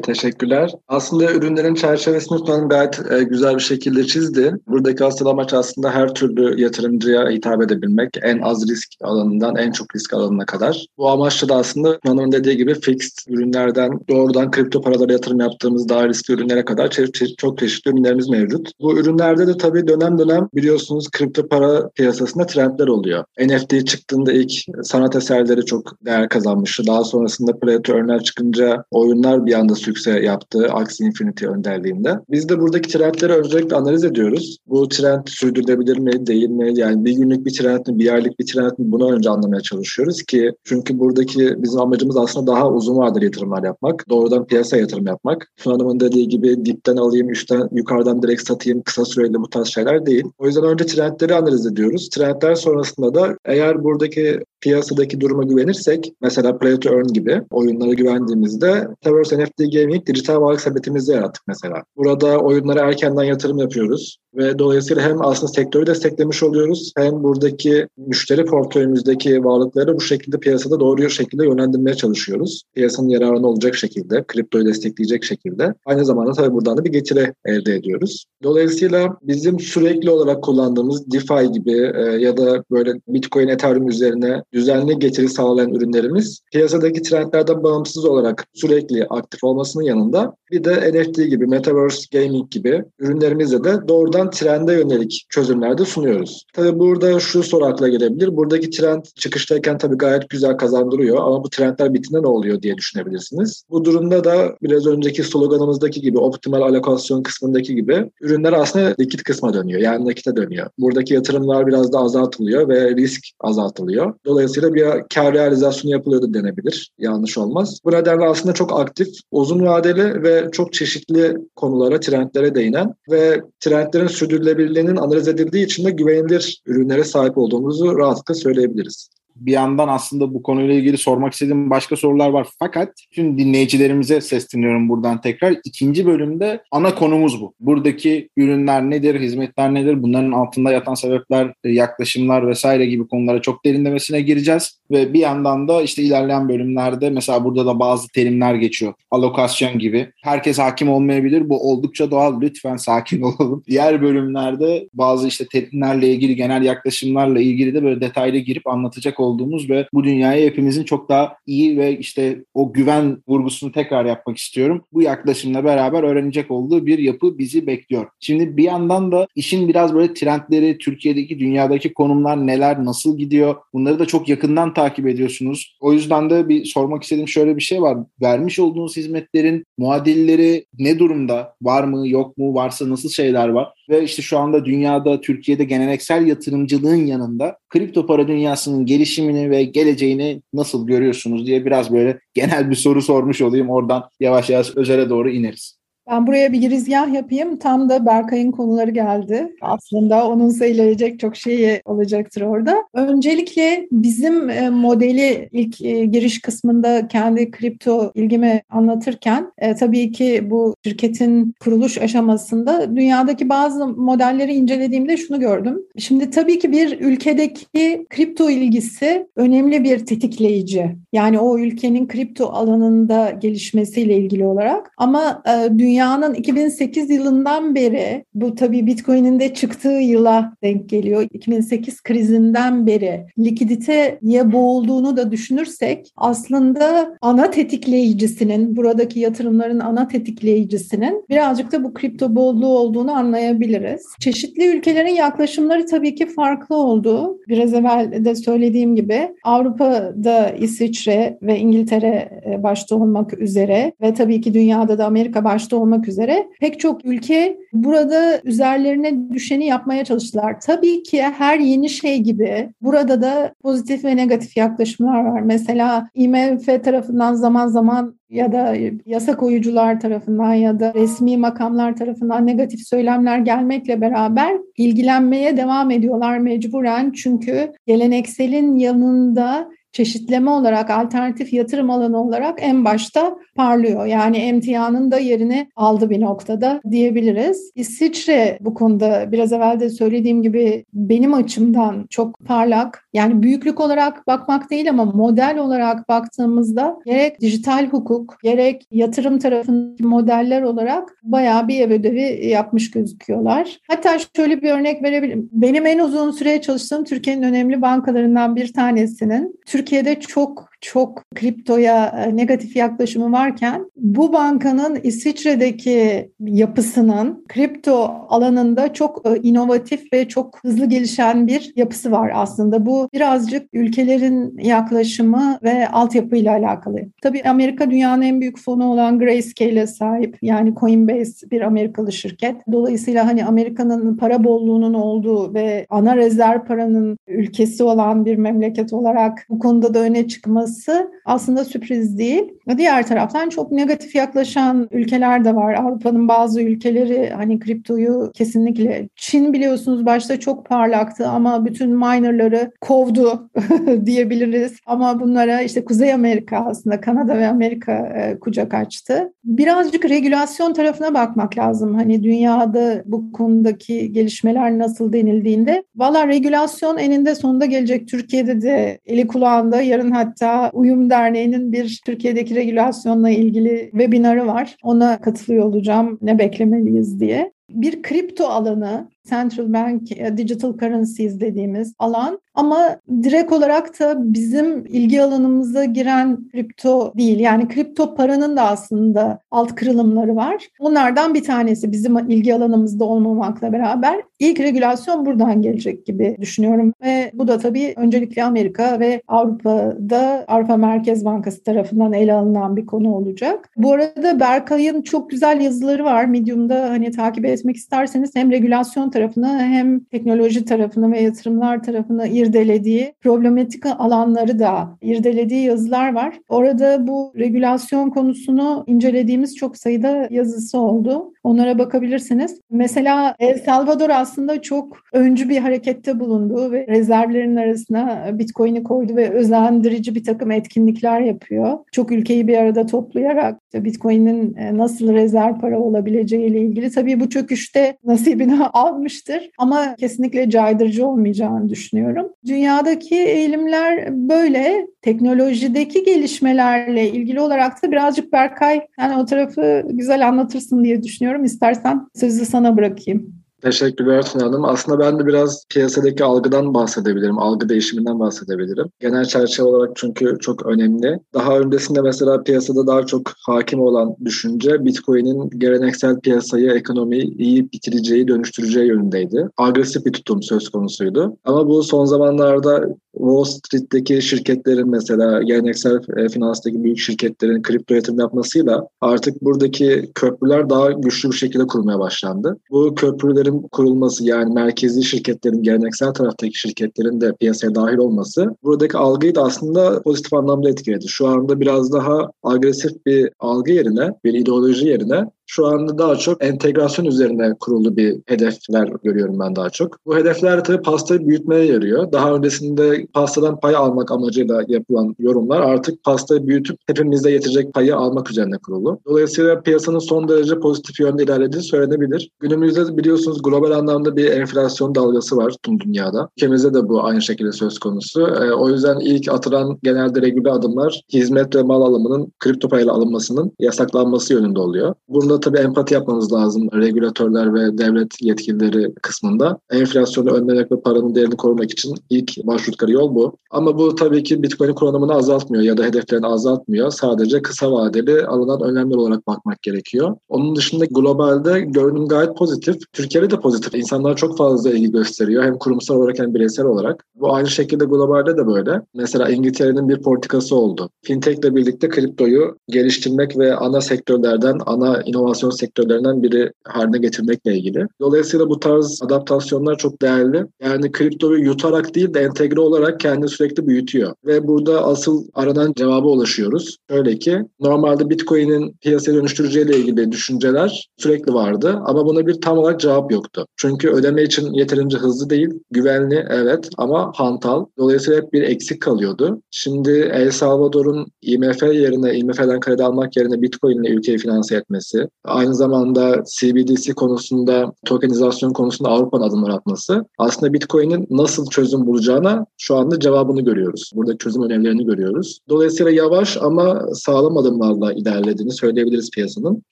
[0.00, 0.72] teşekkürler.
[0.88, 4.54] Aslında ürünlerin çerçevesini Tunan gayet e, güzel bir şekilde çizdi.
[4.66, 8.10] Buradaki asıl amaç aslında her türlü yatırımcıya hitap edebilmek.
[8.22, 10.86] En az risk alanından en çok risk alanına kadar.
[10.98, 16.08] Bu amaçla da aslında Tuna'nın dediği gibi fixed ürünlerden doğrudan kripto paralara yatırım yaptığımız daha
[16.08, 18.70] riskli ürünlere kadar çe- çe- çok çeşitli ürünlerimiz mevcut.
[18.80, 23.24] Bu ürünlerde de tabii dönem dönem biliyorsunuz kripto para piyasasında trendler oluyor.
[23.40, 24.52] NFT çıktığında ilk
[24.82, 26.86] sanat eserleri çok değer kazanmıştı.
[26.86, 32.14] Daha sonrasında Play to çıkınca oyunlar bir anda sükse yaptı Axie Infinity önderliğinde.
[32.30, 34.58] Biz de buradaki trendleri öncelikle analiz ediyoruz.
[34.66, 36.78] Bu trend sürdürülebilir mi, değil mi?
[36.78, 38.92] Yani bir günlük bir trend mi, bir aylık bir trend mi?
[38.92, 44.08] Bunu önce anlamaya çalışıyoruz ki çünkü buradaki bizim amacımız aslında daha uzun vadeli yatırımlar yapmak.
[44.08, 45.48] Doğrudan piyasa yatırım yapmak.
[45.56, 50.06] Sun Hanım'ın dediği gibi dipten alayım, üstten, yukarıdan direkt satayım, kısa süreli bu tarz şeyler
[50.06, 50.24] değil.
[50.38, 52.08] O yüzden önce trendleri analiz ediyoruz.
[52.08, 58.88] Trendler sonrasında da eğer buradaki piyasadaki duruma güvenirsek mesela Play to Earn gibi oyunlara güvendiğimizde
[59.02, 61.82] Towers NFT Gaming dijital varlık sepetimizi yarattık mesela.
[61.96, 68.44] Burada oyunlara erkenden yatırım yapıyoruz ve dolayısıyla hem aslında sektörü desteklemiş oluyoruz hem buradaki müşteri
[68.44, 72.62] portföyümüzdeki varlıkları bu şekilde piyasada doğru şekilde yönlendirmeye çalışıyoruz.
[72.74, 75.74] Piyasanın yararına olacak şekilde, kriptoyu destekleyecek şekilde.
[75.86, 78.24] Aynı zamanda tabii buradan da bir getiri elde ediyoruz.
[78.42, 84.98] Dolayısıyla bizim sürekli olarak kullandığımız DeFi gibi e, ya da böyle Bitcoin, Ethereum üzerine düzenli
[84.98, 91.46] getiri sağlayan ürünlerimiz piyasadaki trendlerden bağımsız olarak sürekli aktif olmasının yanında bir de NFT gibi,
[91.46, 96.46] Metaverse Gaming gibi ürünlerimizle de doğrudan trende yönelik çözümler de sunuyoruz.
[96.54, 98.36] Tabii burada şu soru akla gelebilir.
[98.36, 103.64] Buradaki trend çıkıştayken tabii gayet güzel kazandırıyor ama bu trendler bitince ne oluyor diye düşünebilirsiniz.
[103.70, 109.54] Bu durumda da biraz önceki sloganımızdaki gibi optimal alokasyon kısmındaki gibi ürünler aslında likit kısma
[109.54, 109.80] dönüyor.
[109.80, 110.66] Yani nakite dönüyor.
[110.78, 114.14] Buradaki yatırımlar biraz da azaltılıyor ve risk azaltılıyor.
[114.26, 116.90] Dolayısıyla bir kar realizasyonu yapılıyor da denebilir.
[116.98, 117.78] Yanlış olmaz.
[117.84, 124.06] Bu nedenle aslında çok aktif, uzun vadeli ve çok çeşitli konulara, trendlere değinen ve trendlerin
[124.06, 129.10] sürdürülebilirliğinin analiz edildiği için de güvenilir ürünlere sahip olduğumuzu rahatlıkla söyleyebiliriz
[129.40, 132.46] bir yandan aslında bu konuyla ilgili sormak istediğim başka sorular var.
[132.58, 135.56] Fakat tüm dinleyicilerimize sesleniyorum buradan tekrar.
[135.64, 137.54] İkinci bölümde ana konumuz bu.
[137.60, 144.20] Buradaki ürünler nedir, hizmetler nedir, bunların altında yatan sebepler, yaklaşımlar vesaire gibi konulara çok derinlemesine
[144.20, 144.80] gireceğiz.
[144.90, 148.94] Ve bir yandan da işte ilerleyen bölümlerde mesela burada da bazı terimler geçiyor.
[149.10, 150.12] Alokasyon gibi.
[150.22, 151.48] Herkes hakim olmayabilir.
[151.48, 152.40] Bu oldukça doğal.
[152.40, 153.62] Lütfen sakin olalım.
[153.68, 159.70] Diğer bölümlerde bazı işte terimlerle ilgili, genel yaklaşımlarla ilgili de böyle detaylı girip anlatacak olduğumuz
[159.70, 164.84] ve bu dünyaya hepimizin çok daha iyi ve işte o güven vurgusunu tekrar yapmak istiyorum.
[164.92, 168.06] Bu yaklaşımla beraber öğrenecek olduğu bir yapı bizi bekliyor.
[168.20, 173.98] Şimdi bir yandan da işin biraz böyle trendleri, Türkiye'deki, dünyadaki konumlar neler, nasıl gidiyor bunları
[173.98, 175.76] da çok yakından takip ediyorsunuz.
[175.80, 177.98] O yüzden de bir sormak istediğim şöyle bir şey var.
[178.22, 181.54] Vermiş olduğunuz hizmetlerin muadilleri ne durumda?
[181.62, 182.54] Var mı, yok mu?
[182.54, 183.68] Varsa nasıl şeyler var?
[183.90, 190.42] Ve işte şu anda dünyada, Türkiye'de geleneksel yatırımcılığın yanında kripto para dünyasının gelişimini ve geleceğini
[190.52, 193.70] nasıl görüyorsunuz diye biraz böyle genel bir soru sormuş olayım.
[193.70, 195.79] Oradan yavaş yavaş özele doğru ineriz.
[196.10, 197.56] Ben buraya bir girizgah yapayım.
[197.56, 199.54] Tam da Berkay'ın konuları geldi.
[199.60, 202.84] Aslında onun sayılacak çok şey olacaktır orada.
[202.94, 210.50] Öncelikle bizim e, modeli ilk e, giriş kısmında kendi kripto ilgimi anlatırken e, tabii ki
[210.50, 215.78] bu şirketin kuruluş aşamasında dünyadaki bazı modelleri incelediğimde şunu gördüm.
[215.98, 220.96] Şimdi tabii ki bir ülkedeki kripto ilgisi önemli bir tetikleyici.
[221.12, 224.92] Yani o ülkenin kripto alanında gelişmesiyle ilgili olarak.
[224.96, 231.26] Ama e, dünyanın 2008 yılından beri bu tabii Bitcoin'in de çıktığı yıla denk geliyor.
[231.32, 241.72] 2008 krizinden beri likiditeye boğulduğunu da düşünürsek aslında ana tetikleyicisinin buradaki yatırımların ana tetikleyicisinin birazcık
[241.72, 244.06] da bu kripto bolluğu olduğunu anlayabiliriz.
[244.20, 247.38] Çeşitli ülkelerin yaklaşımları tabii ki farklı oldu.
[247.48, 254.40] Biraz evvel de söylediğim gibi Avrupa'da İsviçre ve İngiltere e, başta olmak üzere ve tabii
[254.40, 260.60] ki dünyada da Amerika başta olmak üzere pek çok ülke burada üzerlerine düşeni yapmaya çalıştılar.
[260.60, 265.40] Tabii ki her yeni şey gibi burada da pozitif ve negatif yaklaşımlar var.
[265.40, 268.76] Mesela IMF tarafından zaman zaman ya da
[269.06, 276.38] yasa koyucular tarafından ya da resmi makamlar tarafından negatif söylemler gelmekle beraber ilgilenmeye devam ediyorlar
[276.38, 277.10] mecburen.
[277.10, 284.06] Çünkü gelenekselin yanında çeşitleme olarak alternatif yatırım alanı olarak en başta parlıyor.
[284.06, 287.72] Yani emtianın da yerini aldı bir noktada diyebiliriz.
[287.74, 293.08] İsviçre bu konuda biraz evvel de söylediğim gibi benim açımdan çok parlak.
[293.12, 300.04] Yani büyüklük olarak bakmak değil ama model olarak baktığımızda gerek dijital hukuk gerek yatırım tarafındaki
[300.04, 303.78] modeller olarak bayağı bir ev ödevi yapmış gözüküyorlar.
[303.88, 305.48] Hatta şöyle bir örnek verebilirim.
[305.52, 312.36] Benim en uzun süre çalıştığım Türkiye'nin önemli bankalarından bir tanesinin Türkiye'de çok çok kriptoya e,
[312.36, 317.94] negatif yaklaşımı varken bu bankanın İsviçre'deki yapısının kripto
[318.28, 322.86] alanında çok e, inovatif ve çok hızlı gelişen bir yapısı var aslında.
[322.86, 327.00] Bu birazcık ülkelerin yaklaşımı ve altyapıyla alakalı.
[327.22, 330.38] Tabii Amerika dünyanın en büyük fonu olan Grayscale'e sahip.
[330.42, 332.56] Yani Coinbase bir Amerikalı şirket.
[332.72, 339.46] Dolayısıyla hani Amerika'nın para bolluğunun olduğu ve ana rezerv paranın ülkesi olan bir memleket olarak
[339.48, 342.42] bu konuda da öne çıkması olması aslında sürpriz değil.
[342.76, 345.74] Diğer taraftan çok negatif yaklaşan ülkeler de var.
[345.74, 353.50] Avrupa'nın bazı ülkeleri hani kriptoyu kesinlikle Çin biliyorsunuz başta çok parlaktı ama bütün minerları kovdu
[354.06, 354.76] diyebiliriz.
[354.86, 359.32] Ama bunlara işte Kuzey Amerika aslında Kanada ve Amerika e, kucak açtı.
[359.44, 361.94] Birazcık regülasyon tarafına bakmak lazım.
[361.94, 365.82] Hani dünyada bu konudaki gelişmeler nasıl denildiğinde.
[365.96, 368.08] Valla regülasyon eninde sonunda gelecek.
[368.08, 374.76] Türkiye'de de eli kulağında yarın hatta Uyum Derneği'nin bir Türkiye'deki regülasyonla ilgili webinarı var.
[374.82, 377.52] Ona katılıyor olacağım ne beklemeliyiz diye.
[377.70, 384.86] Bir kripto alanı Central Bank e, Digital Currencies dediğimiz alan ama direkt olarak da bizim
[384.86, 387.40] ilgi alanımıza giren kripto değil.
[387.40, 390.68] Yani kripto paranın da aslında alt kırılımları var.
[390.78, 396.92] Onlardan bir tanesi bizim ilgi alanımızda olmamakla beraber ilk regülasyon buradan gelecek gibi düşünüyorum.
[397.02, 402.86] Ve bu da tabii öncelikle Amerika ve Avrupa'da Avrupa Merkez Bankası tarafından ele alınan bir
[402.86, 403.70] konu olacak.
[403.76, 406.24] Bu arada Berkay'ın çok güzel yazıları var.
[406.24, 413.14] Medium'da hani takip etmek isterseniz hem regülasyon tarafını hem teknoloji tarafını ve yatırımlar tarafını irdelediği
[413.20, 416.40] problematik alanları da irdelediği yazılar var.
[416.48, 421.32] Orada bu regülasyon konusunu incelediğimiz çok sayıda yazısı oldu.
[421.44, 422.60] Onlara bakabilirsiniz.
[422.70, 429.30] Mesela El Salvador aslında çok öncü bir harekette bulundu ve rezervlerin arasına Bitcoin'i koydu ve
[429.30, 431.78] özendirici bir takım etkinlikler yapıyor.
[431.92, 437.30] Çok ülkeyi bir arada toplayarak Bitcoin'in e, nasıl rezerv para olabileceği ile ilgili tabii bu
[437.30, 438.58] çöküşte nasibini
[439.00, 442.32] almıştır ama kesinlikle caydırıcı olmayacağını düşünüyorum.
[442.46, 444.86] Dünyadaki eğilimler böyle.
[445.02, 451.44] Teknolojideki gelişmelerle ilgili olarak da birazcık Berkay yani o tarafı güzel anlatırsın diye düşünüyorum.
[451.44, 453.39] İstersen sözü sana bırakayım.
[453.62, 454.64] Teşekkürler Tuna Hanım.
[454.64, 457.38] Aslında ben de biraz piyasadaki algıdan bahsedebilirim.
[457.38, 458.86] Algı değişiminden bahsedebilirim.
[459.00, 461.18] Genel çerçeve olarak çünkü çok önemli.
[461.34, 468.28] Daha öncesinde mesela piyasada daha çok hakim olan düşünce Bitcoin'in geleneksel piyasayı, ekonomiyi iyi bitireceği,
[468.28, 469.48] dönüştüreceği yönündeydi.
[469.56, 471.36] Agresif bir tutum söz konusuydu.
[471.44, 478.20] Ama bu son zamanlarda Wall Street'teki şirketlerin mesela geleneksel e, finanstaki büyük şirketlerin kripto yatırım
[478.20, 482.56] yapmasıyla artık buradaki köprüler daha güçlü bir şekilde kurulmaya başlandı.
[482.70, 489.34] Bu köprülerin kurulması yani merkezi şirketlerin, geleneksel taraftaki şirketlerin de piyasaya dahil olması buradaki algıyı
[489.34, 491.08] da aslında pozitif anlamda etkiledi.
[491.08, 496.44] Şu anda biraz daha agresif bir algı yerine, bir ideoloji yerine şu anda daha çok
[496.44, 499.96] entegrasyon üzerine kurulu bir hedefler görüyorum ben daha çok.
[500.06, 502.12] Bu hedefler tabii pastayı büyütmeye yarıyor.
[502.12, 508.30] Daha öncesinde pastadan pay almak amacıyla yapılan yorumlar artık pastayı büyütüp hepimizde yetecek payı almak
[508.30, 509.00] üzerine kurulu.
[509.06, 512.30] Dolayısıyla piyasanın son derece pozitif yönde ilerlediği söylenebilir.
[512.40, 516.28] Günümüzde biliyorsunuz global anlamda bir enflasyon dalgası var tüm dünyada.
[516.36, 518.20] Ülkemizde de bu aynı şekilde söz konusu.
[518.20, 523.52] E, o yüzden ilk atılan genelde regüle adımlar hizmet ve mal alımının kripto parayla alınmasının
[523.60, 524.94] yasaklanması yönünde oluyor.
[525.08, 529.58] Bunda tabii empati yapmamız lazım regülatörler ve devlet yetkilileri kısmında.
[529.70, 533.36] Enflasyonu önlemek ve paranın değerini korumak için ilk başvurdukları yol bu.
[533.50, 536.90] Ama bu tabii ki Bitcoin'in kullanımını azaltmıyor ya da hedeflerini azaltmıyor.
[536.90, 540.16] Sadece kısa vadeli alınan önlemler olarak bakmak gerekiyor.
[540.28, 542.76] Onun dışında globalde görünüm gayet pozitif.
[542.92, 543.74] Türkiye'de de pozitif.
[543.74, 545.44] İnsanlar çok fazla ilgi gösteriyor.
[545.44, 547.04] Hem kurumsal olarak hem bireysel olarak.
[547.14, 548.82] Bu aynı şekilde globalde de böyle.
[548.94, 550.90] Mesela İngiltere'nin bir politikası oldu.
[551.02, 557.86] Fintech ile birlikte kriptoyu geliştirmek ve ana sektörlerden, ana inovasyon sektörlerinden biri haline getirmekle ilgili.
[558.00, 560.46] Dolayısıyla bu tarz adaptasyonlar çok değerli.
[560.62, 564.14] Yani kriptoyu yutarak değil de entegre olarak kendini sürekli büyütüyor.
[564.26, 566.76] Ve burada asıl aranan cevaba ulaşıyoruz.
[566.90, 572.80] Şöyle ki normalde Bitcoin'in piyasaya dönüştüreceğiyle ilgili düşünceler sürekli vardı ama buna bir tam olarak
[572.80, 573.46] cevap yoktu.
[573.56, 577.66] Çünkü ödeme için yeterince hızlı değil, güvenli evet ama hantal.
[577.78, 579.42] Dolayısıyla hep bir eksik kalıyordu.
[579.50, 585.54] Şimdi El Salvador'un IMF yerine, IMF'den kredi almak yerine Bitcoin ile ülkeyi finanse etmesi, aynı
[585.54, 593.00] zamanda CBDC konusunda, tokenizasyon konusunda Avrupa'nın adımlar atması aslında Bitcoin'in nasıl çözüm bulacağına şu anda
[593.00, 593.90] cevabını görüyoruz.
[593.94, 595.38] Burada çözüm önemlerini görüyoruz.
[595.48, 599.62] Dolayısıyla yavaş ama sağlam adımlarla ilerlediğini söyleyebiliriz piyasanın.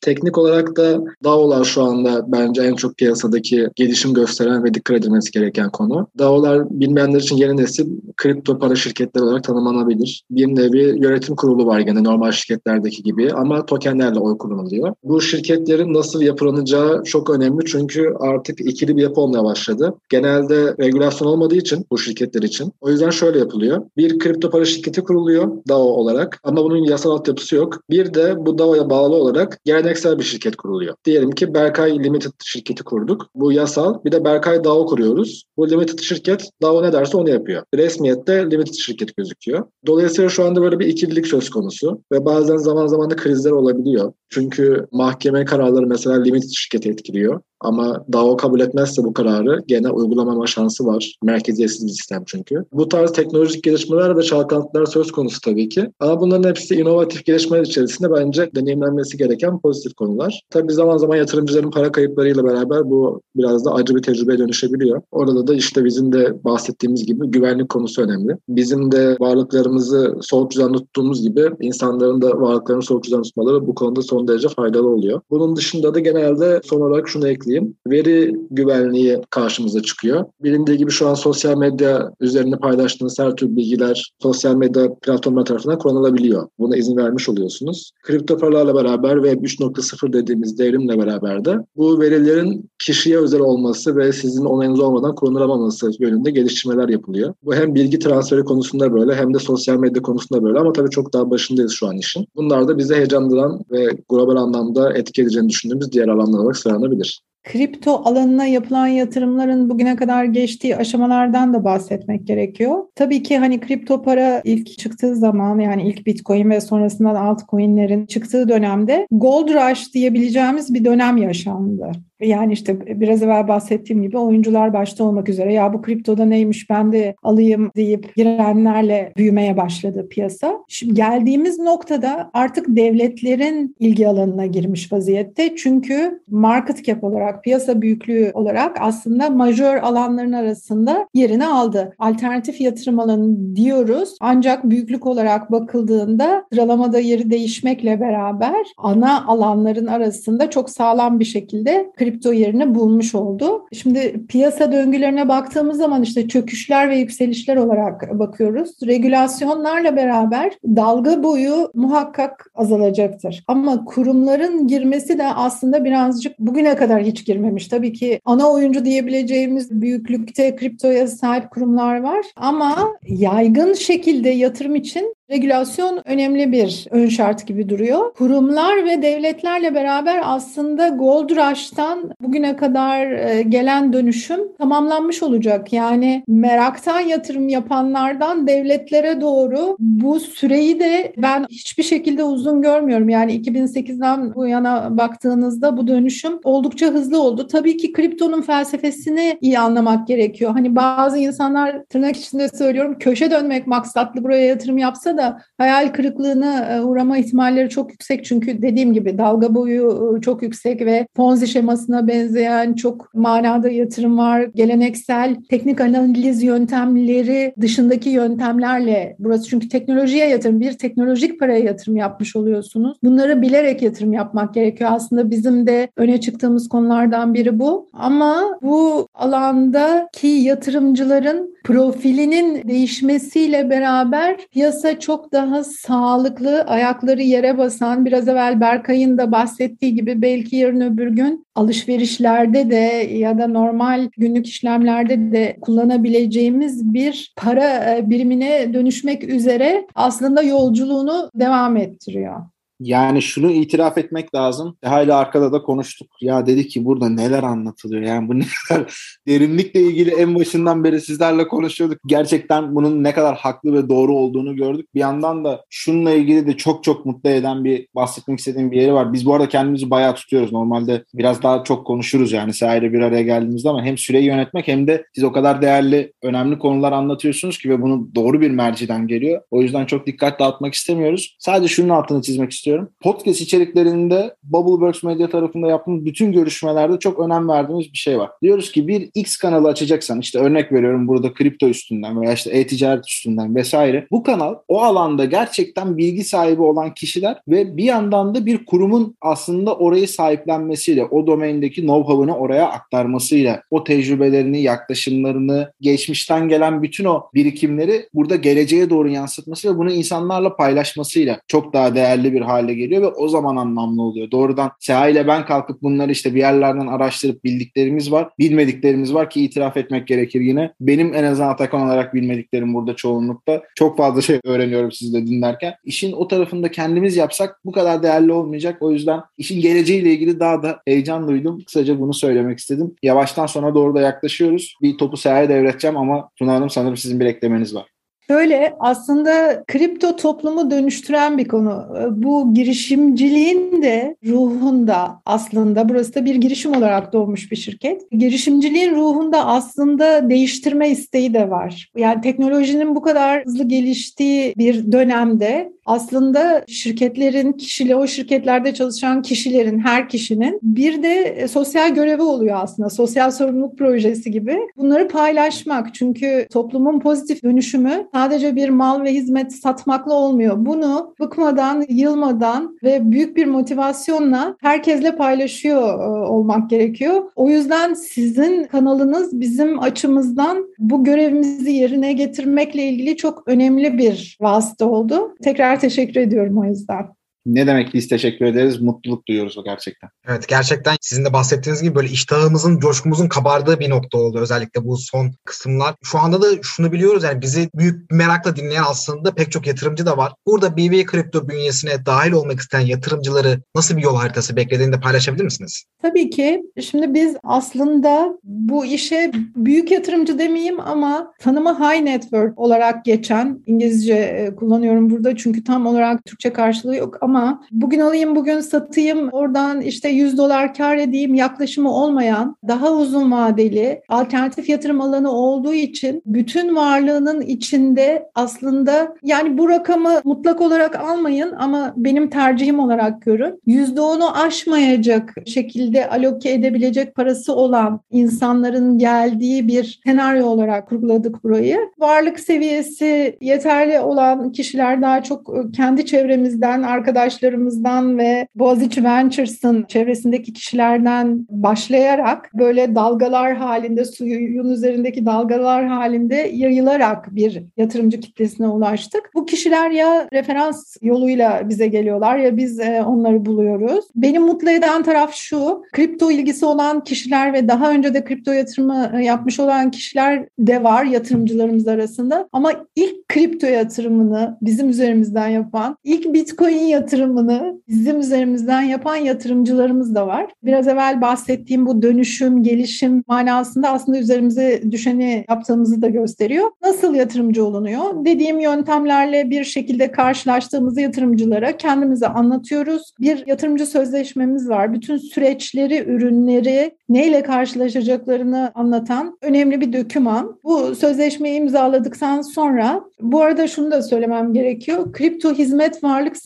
[0.00, 5.30] Teknik olarak da DAO'lar şu anda bence en çok piyasadaki gelişim gösteren ve dikkat edilmesi
[5.30, 6.06] gereken konu.
[6.18, 10.22] DAO'lar bilmeyenler için yeni nesil kripto para şirketleri olarak tanımlanabilir.
[10.30, 14.94] Bir nevi yönetim kurulu var gene normal şirketlerdeki gibi ama tokenlerle oy kullanılıyor.
[15.04, 19.94] Bu şirketlerin nasıl yapılanacağı çok önemli çünkü artık ikili bir yapı olmaya başladı.
[20.08, 22.72] Genelde regülasyon olmadığı için bu şirketler için.
[22.80, 23.82] O yüzden şöyle yapılıyor.
[23.96, 27.80] Bir kripto para şirketi kuruluyor DAO olarak ama bunun yasal altyapısı yok.
[27.90, 30.94] Bir de bu DAO'ya bağlı olarak geleneksel bir şirket kuruluyor.
[31.04, 33.26] Diyelim ki Berkay Limited şirketi kurduk.
[33.34, 34.04] Bu yasal.
[34.04, 35.44] Bir de Berkay DAO kuruyoruz.
[35.56, 37.62] Bu Limited şirket DAO ne derse onu yapıyor.
[37.74, 39.66] Resmiyette Limited şirket gözüküyor.
[39.86, 44.12] Dolayısıyla şu anda böyle bir ikililik söz konusu ve bazen zaman zaman da krizler olabiliyor.
[44.28, 47.40] Çünkü mahkeme kararları mesela Limited şirketi etkiliyor.
[47.60, 51.16] Ama DAO kabul etmezse bu kararı gene uygulamama şansı var.
[51.24, 52.64] Merkeziyetsiz bir sistem çünkü.
[52.72, 55.90] Bu tarz teknolojik gelişmeler ve çalkantılar söz konusu tabii ki.
[56.00, 60.40] Ama bunların hepsi inovatif gelişmeler içerisinde bence deneyimlenmesi gereken pozitif konular.
[60.50, 65.02] Tabii zaman zaman yatırımcıların para kayıplarıyla beraber bu biraz da acı bir tecrübeye dönüşebiliyor.
[65.12, 68.36] Orada da işte bizim de bahsettiğimiz gibi güvenlik konusu önemli.
[68.48, 74.02] Bizim de varlıklarımızı soğuk düzenli tuttuğumuz gibi insanların da varlıklarını soğuk düzenli tutmaları bu konuda
[74.02, 75.20] son derece faydalı oluyor.
[75.30, 77.76] Bunun dışında da genelde son olarak şunu ekleyeyim.
[77.86, 80.24] Veri güvenliği karşımıza çıkıyor.
[80.42, 85.78] Bilindiği gibi şu an sosyal medya üzerinde paylaştığınız her tür bilgiler sosyal medya platformları tarafından
[85.78, 86.48] kullanılabiliyor.
[86.58, 87.90] Buna izin vermiş oluyorsunuz.
[88.02, 94.12] Kripto paralarla beraber ve 3.0 dediğimiz devrimle beraber de bu verilerin kişiye özel olması ve
[94.12, 97.34] sizin onayınız olmadan kullanılamaması yönünde geliştirmeler yapılıyor.
[97.42, 101.12] Bu hem bilgi transferi konusunda böyle hem de sosyal medya konusunda böyle ama tabii çok
[101.12, 102.26] daha başındayız şu an işin.
[102.36, 107.20] Bunlar da bizi heyecanlandıran ve global anlamda etki edeceğini düşündüğümüz diğer alanlar olarak sıralanabilir.
[107.46, 112.84] Kripto alanına yapılan yatırımların bugüne kadar geçtiği aşamalardan da bahsetmek gerekiyor.
[112.94, 118.48] Tabii ki hani kripto para ilk çıktığı zaman yani ilk Bitcoin ve sonrasından altcoin'lerin çıktığı
[118.48, 121.92] dönemde Gold Rush diyebileceğimiz bir dönem yaşandı.
[122.20, 126.92] Yani işte biraz evvel bahsettiğim gibi oyuncular başta olmak üzere ya bu kriptoda neymiş ben
[126.92, 130.58] de alayım deyip girenlerle büyümeye başladı piyasa.
[130.68, 135.56] Şimdi geldiğimiz noktada artık devletlerin ilgi alanına girmiş vaziyette.
[135.56, 141.94] Çünkü market cap olarak, piyasa büyüklüğü olarak aslında majör alanların arasında yerini aldı.
[141.98, 144.16] Alternatif yatırım alanı diyoruz.
[144.20, 151.92] Ancak büyüklük olarak bakıldığında sıralamada yeri değişmekle beraber ana alanların arasında çok sağlam bir şekilde
[152.06, 153.66] kripto yerini bulmuş oldu.
[153.72, 158.70] Şimdi piyasa döngülerine baktığımız zaman işte çöküşler ve yükselişler olarak bakıyoruz.
[158.86, 163.44] Regülasyonlarla beraber dalga boyu muhakkak azalacaktır.
[163.46, 167.68] Ama kurumların girmesi de aslında birazcık bugüne kadar hiç girmemiş.
[167.68, 172.76] Tabii ki ana oyuncu diyebileceğimiz büyüklükte kriptoya sahip kurumlar var ama
[173.08, 178.14] yaygın şekilde yatırım için regülasyon önemli bir ön şart gibi duruyor.
[178.14, 185.72] Kurumlar ve devletlerle beraber aslında Gold Rush'tan bugüne kadar e, gelen dönüşüm tamamlanmış olacak.
[185.72, 193.08] Yani meraktan yatırım yapanlardan devletlere doğru bu süreyi de ben hiçbir şekilde uzun görmüyorum.
[193.08, 197.46] Yani 2008'den bu yana baktığınızda bu dönüşüm oldukça hızlı oldu.
[197.46, 200.50] Tabii ki kriptonun felsefesini iyi anlamak gerekiyor.
[200.52, 206.64] Hani bazı insanlar tırnak içinde söylüyorum köşe dönmek maksatlı buraya yatırım yapsa da hayal kırıklığına
[206.64, 208.24] e, uğrama ihtimalleri çok yüksek.
[208.24, 214.18] Çünkü dediğim gibi dalga boyu e, çok yüksek ve Ponzi şemasına benzeyen çok manada yatırım
[214.18, 214.40] var.
[214.54, 222.36] Geleneksel teknik analiz yöntemleri dışındaki yöntemlerle burası çünkü teknolojiye yatırım bir teknolojik paraya yatırım yapmış
[222.36, 222.98] oluyorsunuz.
[223.04, 224.90] Bunları bilerek yatırım yapmak gerekiyor.
[224.92, 227.88] Aslında bizim de öne çıktığımız konulardan biri bu.
[227.92, 238.28] Ama bu alandaki yatırımcıların profilinin değişmesiyle beraber piyasa çok daha sağlıklı, ayakları yere basan, biraz
[238.28, 244.46] evvel Berkay'ın da bahsettiği gibi belki yarın öbür gün alışverişlerde de ya da normal günlük
[244.46, 252.40] işlemlerde de kullanabileceğimiz bir para e, birimine dönüşmek üzere aslında yolculuğunu devam ettiriyor.
[252.80, 254.76] Yani şunu itiraf etmek lazım.
[254.82, 256.08] E, hala arkada da konuştuk.
[256.20, 258.02] Ya dedi ki burada neler anlatılıyor.
[258.02, 258.94] Yani bu ne kadar
[259.28, 261.98] derinlikle ilgili en başından beri sizlerle konuşuyorduk.
[262.06, 264.94] Gerçekten bunun ne kadar haklı ve doğru olduğunu gördük.
[264.94, 268.94] Bir yandan da şununla ilgili de çok çok mutlu eden bir bahsetmek istediğim bir yeri
[268.94, 269.12] var.
[269.12, 270.52] Biz bu arada kendimizi bayağı tutuyoruz.
[270.52, 274.86] Normalde biraz daha çok konuşuruz yani sahile bir araya geldiğimizde ama hem süreyi yönetmek hem
[274.86, 279.42] de siz o kadar değerli, önemli konular anlatıyorsunuz ki ve bunu doğru bir merciden geliyor.
[279.50, 281.36] O yüzden çok dikkat dağıtmak istemiyoruz.
[281.38, 282.88] Sadece şunun altını çizmek istiyorum istiyorum.
[283.00, 288.30] Podcast içeriklerinde Bubbleworks Media tarafında yaptığımız bütün görüşmelerde çok önem verdiğimiz bir şey var.
[288.42, 293.08] Diyoruz ki bir X kanalı açacaksan işte örnek veriyorum burada kripto üstünden veya işte e-ticaret
[293.08, 294.06] üstünden vesaire.
[294.10, 299.16] Bu kanal o alanda gerçekten bilgi sahibi olan kişiler ve bir yandan da bir kurumun
[299.20, 307.22] aslında orayı sahiplenmesiyle, o domaindeki know-how'ını oraya aktarmasıyla, o tecrübelerini, yaklaşımlarını, geçmişten gelen bütün o
[307.34, 313.02] birikimleri burada geleceğe doğru yansıtması ve bunu insanlarla paylaşmasıyla çok daha değerli bir hale geliyor
[313.02, 314.30] ve o zaman anlamlı oluyor.
[314.30, 318.28] Doğrudan Seha ile ben kalkıp bunları işte bir yerlerden araştırıp bildiklerimiz var.
[318.38, 320.72] Bilmediklerimiz var ki itiraf etmek gerekir yine.
[320.80, 323.62] Benim en azından Atakan olarak bilmediklerim burada çoğunlukta.
[323.74, 325.74] Çok fazla şey öğreniyorum siz de dinlerken.
[325.84, 328.76] İşin o tarafında kendimiz yapsak bu kadar değerli olmayacak.
[328.80, 331.62] O yüzden işin geleceğiyle ilgili daha da heyecan duydum.
[331.66, 332.94] Kısaca bunu söylemek istedim.
[333.02, 334.74] Yavaştan sonra doğru da yaklaşıyoruz.
[334.82, 337.95] Bir topu Seha'ya devredeceğim ama Tuna Hanım sanırım sizin bir eklemeniz var.
[338.28, 341.86] Şöyle aslında kripto toplumu dönüştüren bir konu.
[342.10, 348.10] Bu girişimciliğin de ruhunda aslında burası da bir girişim olarak doğmuş bir şirket.
[348.10, 351.90] Girişimciliğin ruhunda aslında değiştirme isteği de var.
[351.96, 359.78] Yani teknolojinin bu kadar hızlı geliştiği bir dönemde aslında şirketlerin kişiyle o şirketlerde çalışan kişilerin
[359.78, 362.90] her kişinin bir de e, sosyal görevi oluyor aslında.
[362.90, 364.58] Sosyal sorumluluk projesi gibi.
[364.76, 370.54] Bunları paylaşmak çünkü toplumun pozitif dönüşümü sadece bir mal ve hizmet satmakla olmuyor.
[370.58, 377.22] Bunu bıkmadan, yılmadan ve büyük bir motivasyonla herkesle paylaşıyor e, olmak gerekiyor.
[377.36, 384.86] O yüzden sizin kanalınız bizim açımızdan bu görevimizi yerine getirmekle ilgili çok önemli bir vasıta
[384.86, 385.34] oldu.
[385.42, 387.15] Tekrar teşekkür ediyorum o yüzden.
[387.46, 388.80] Ne demek biz teşekkür ederiz.
[388.80, 390.10] Mutluluk duyuyoruz o gerçekten.
[390.28, 394.96] Evet gerçekten sizin de bahsettiğiniz gibi böyle iştahımızın, coşkumuzun kabardığı bir nokta oldu özellikle bu
[394.96, 395.94] son kısımlar.
[396.02, 400.16] Şu anda da şunu biliyoruz yani bizi büyük merakla dinleyen aslında pek çok yatırımcı da
[400.16, 400.32] var.
[400.46, 405.44] Burada BB Kripto bünyesine dahil olmak isteyen yatırımcıları nasıl bir yol haritası beklediğini de paylaşabilir
[405.44, 405.84] misiniz?
[406.02, 406.62] Tabii ki.
[406.80, 414.14] Şimdi biz aslında bu işe büyük yatırımcı demeyeyim ama tanımı high network olarak geçen İngilizce
[414.14, 419.28] e, kullanıyorum burada çünkü tam olarak Türkçe karşılığı yok ama ama bugün alayım bugün satayım
[419.32, 425.74] oradan işte 100 dolar kar edeyim yaklaşımı olmayan daha uzun vadeli alternatif yatırım alanı olduğu
[425.74, 433.22] için bütün varlığının içinde aslında yani bu rakamı mutlak olarak almayın ama benim tercihim olarak
[433.22, 433.60] görün.
[433.66, 441.78] %10'u aşmayacak şekilde aloke edebilecek parası olan insanların geldiği bir senaryo olarak kurguladık burayı.
[441.98, 450.52] Varlık seviyesi yeterli olan kişiler daha çok kendi çevremizden arkadaş arkadaşlarımızdan ve Boğaziçi Ventures'ın çevresindeki
[450.52, 459.30] kişilerden başlayarak böyle dalgalar halinde, suyun üzerindeki dalgalar halinde yayılarak bir yatırımcı kitlesine ulaştık.
[459.34, 464.04] Bu kişiler ya referans yoluyla bize geliyorlar ya biz e, onları buluyoruz.
[464.14, 469.12] Benim mutlu eden taraf şu, kripto ilgisi olan kişiler ve daha önce de kripto yatırımı
[469.18, 472.48] e, yapmış olan kişiler de var yatırımcılarımız arasında.
[472.52, 476.86] Ama ilk kripto yatırımını bizim üzerimizden yapan, ilk bitcoin
[477.16, 480.46] yatırımını bizim üzerimizden yapan yatırımcılarımız da var.
[480.62, 486.70] Biraz evvel bahsettiğim bu dönüşüm, gelişim manasında aslında üzerimize düşeni yaptığımızı da gösteriyor.
[486.82, 488.24] Nasıl yatırımcı olunuyor?
[488.24, 493.12] Dediğim yöntemlerle bir şekilde karşılaştığımız yatırımcılara kendimize anlatıyoruz.
[493.20, 494.94] Bir yatırımcı sözleşmemiz var.
[494.94, 500.58] Bütün süreçleri, ürünleri, neyle karşılaşacaklarını anlatan önemli bir döküman.
[500.64, 505.12] Bu sözleşmeyi imzaladıktan sonra bu arada şunu da söylemem gerekiyor.
[505.12, 506.36] Kripto hizmet varlık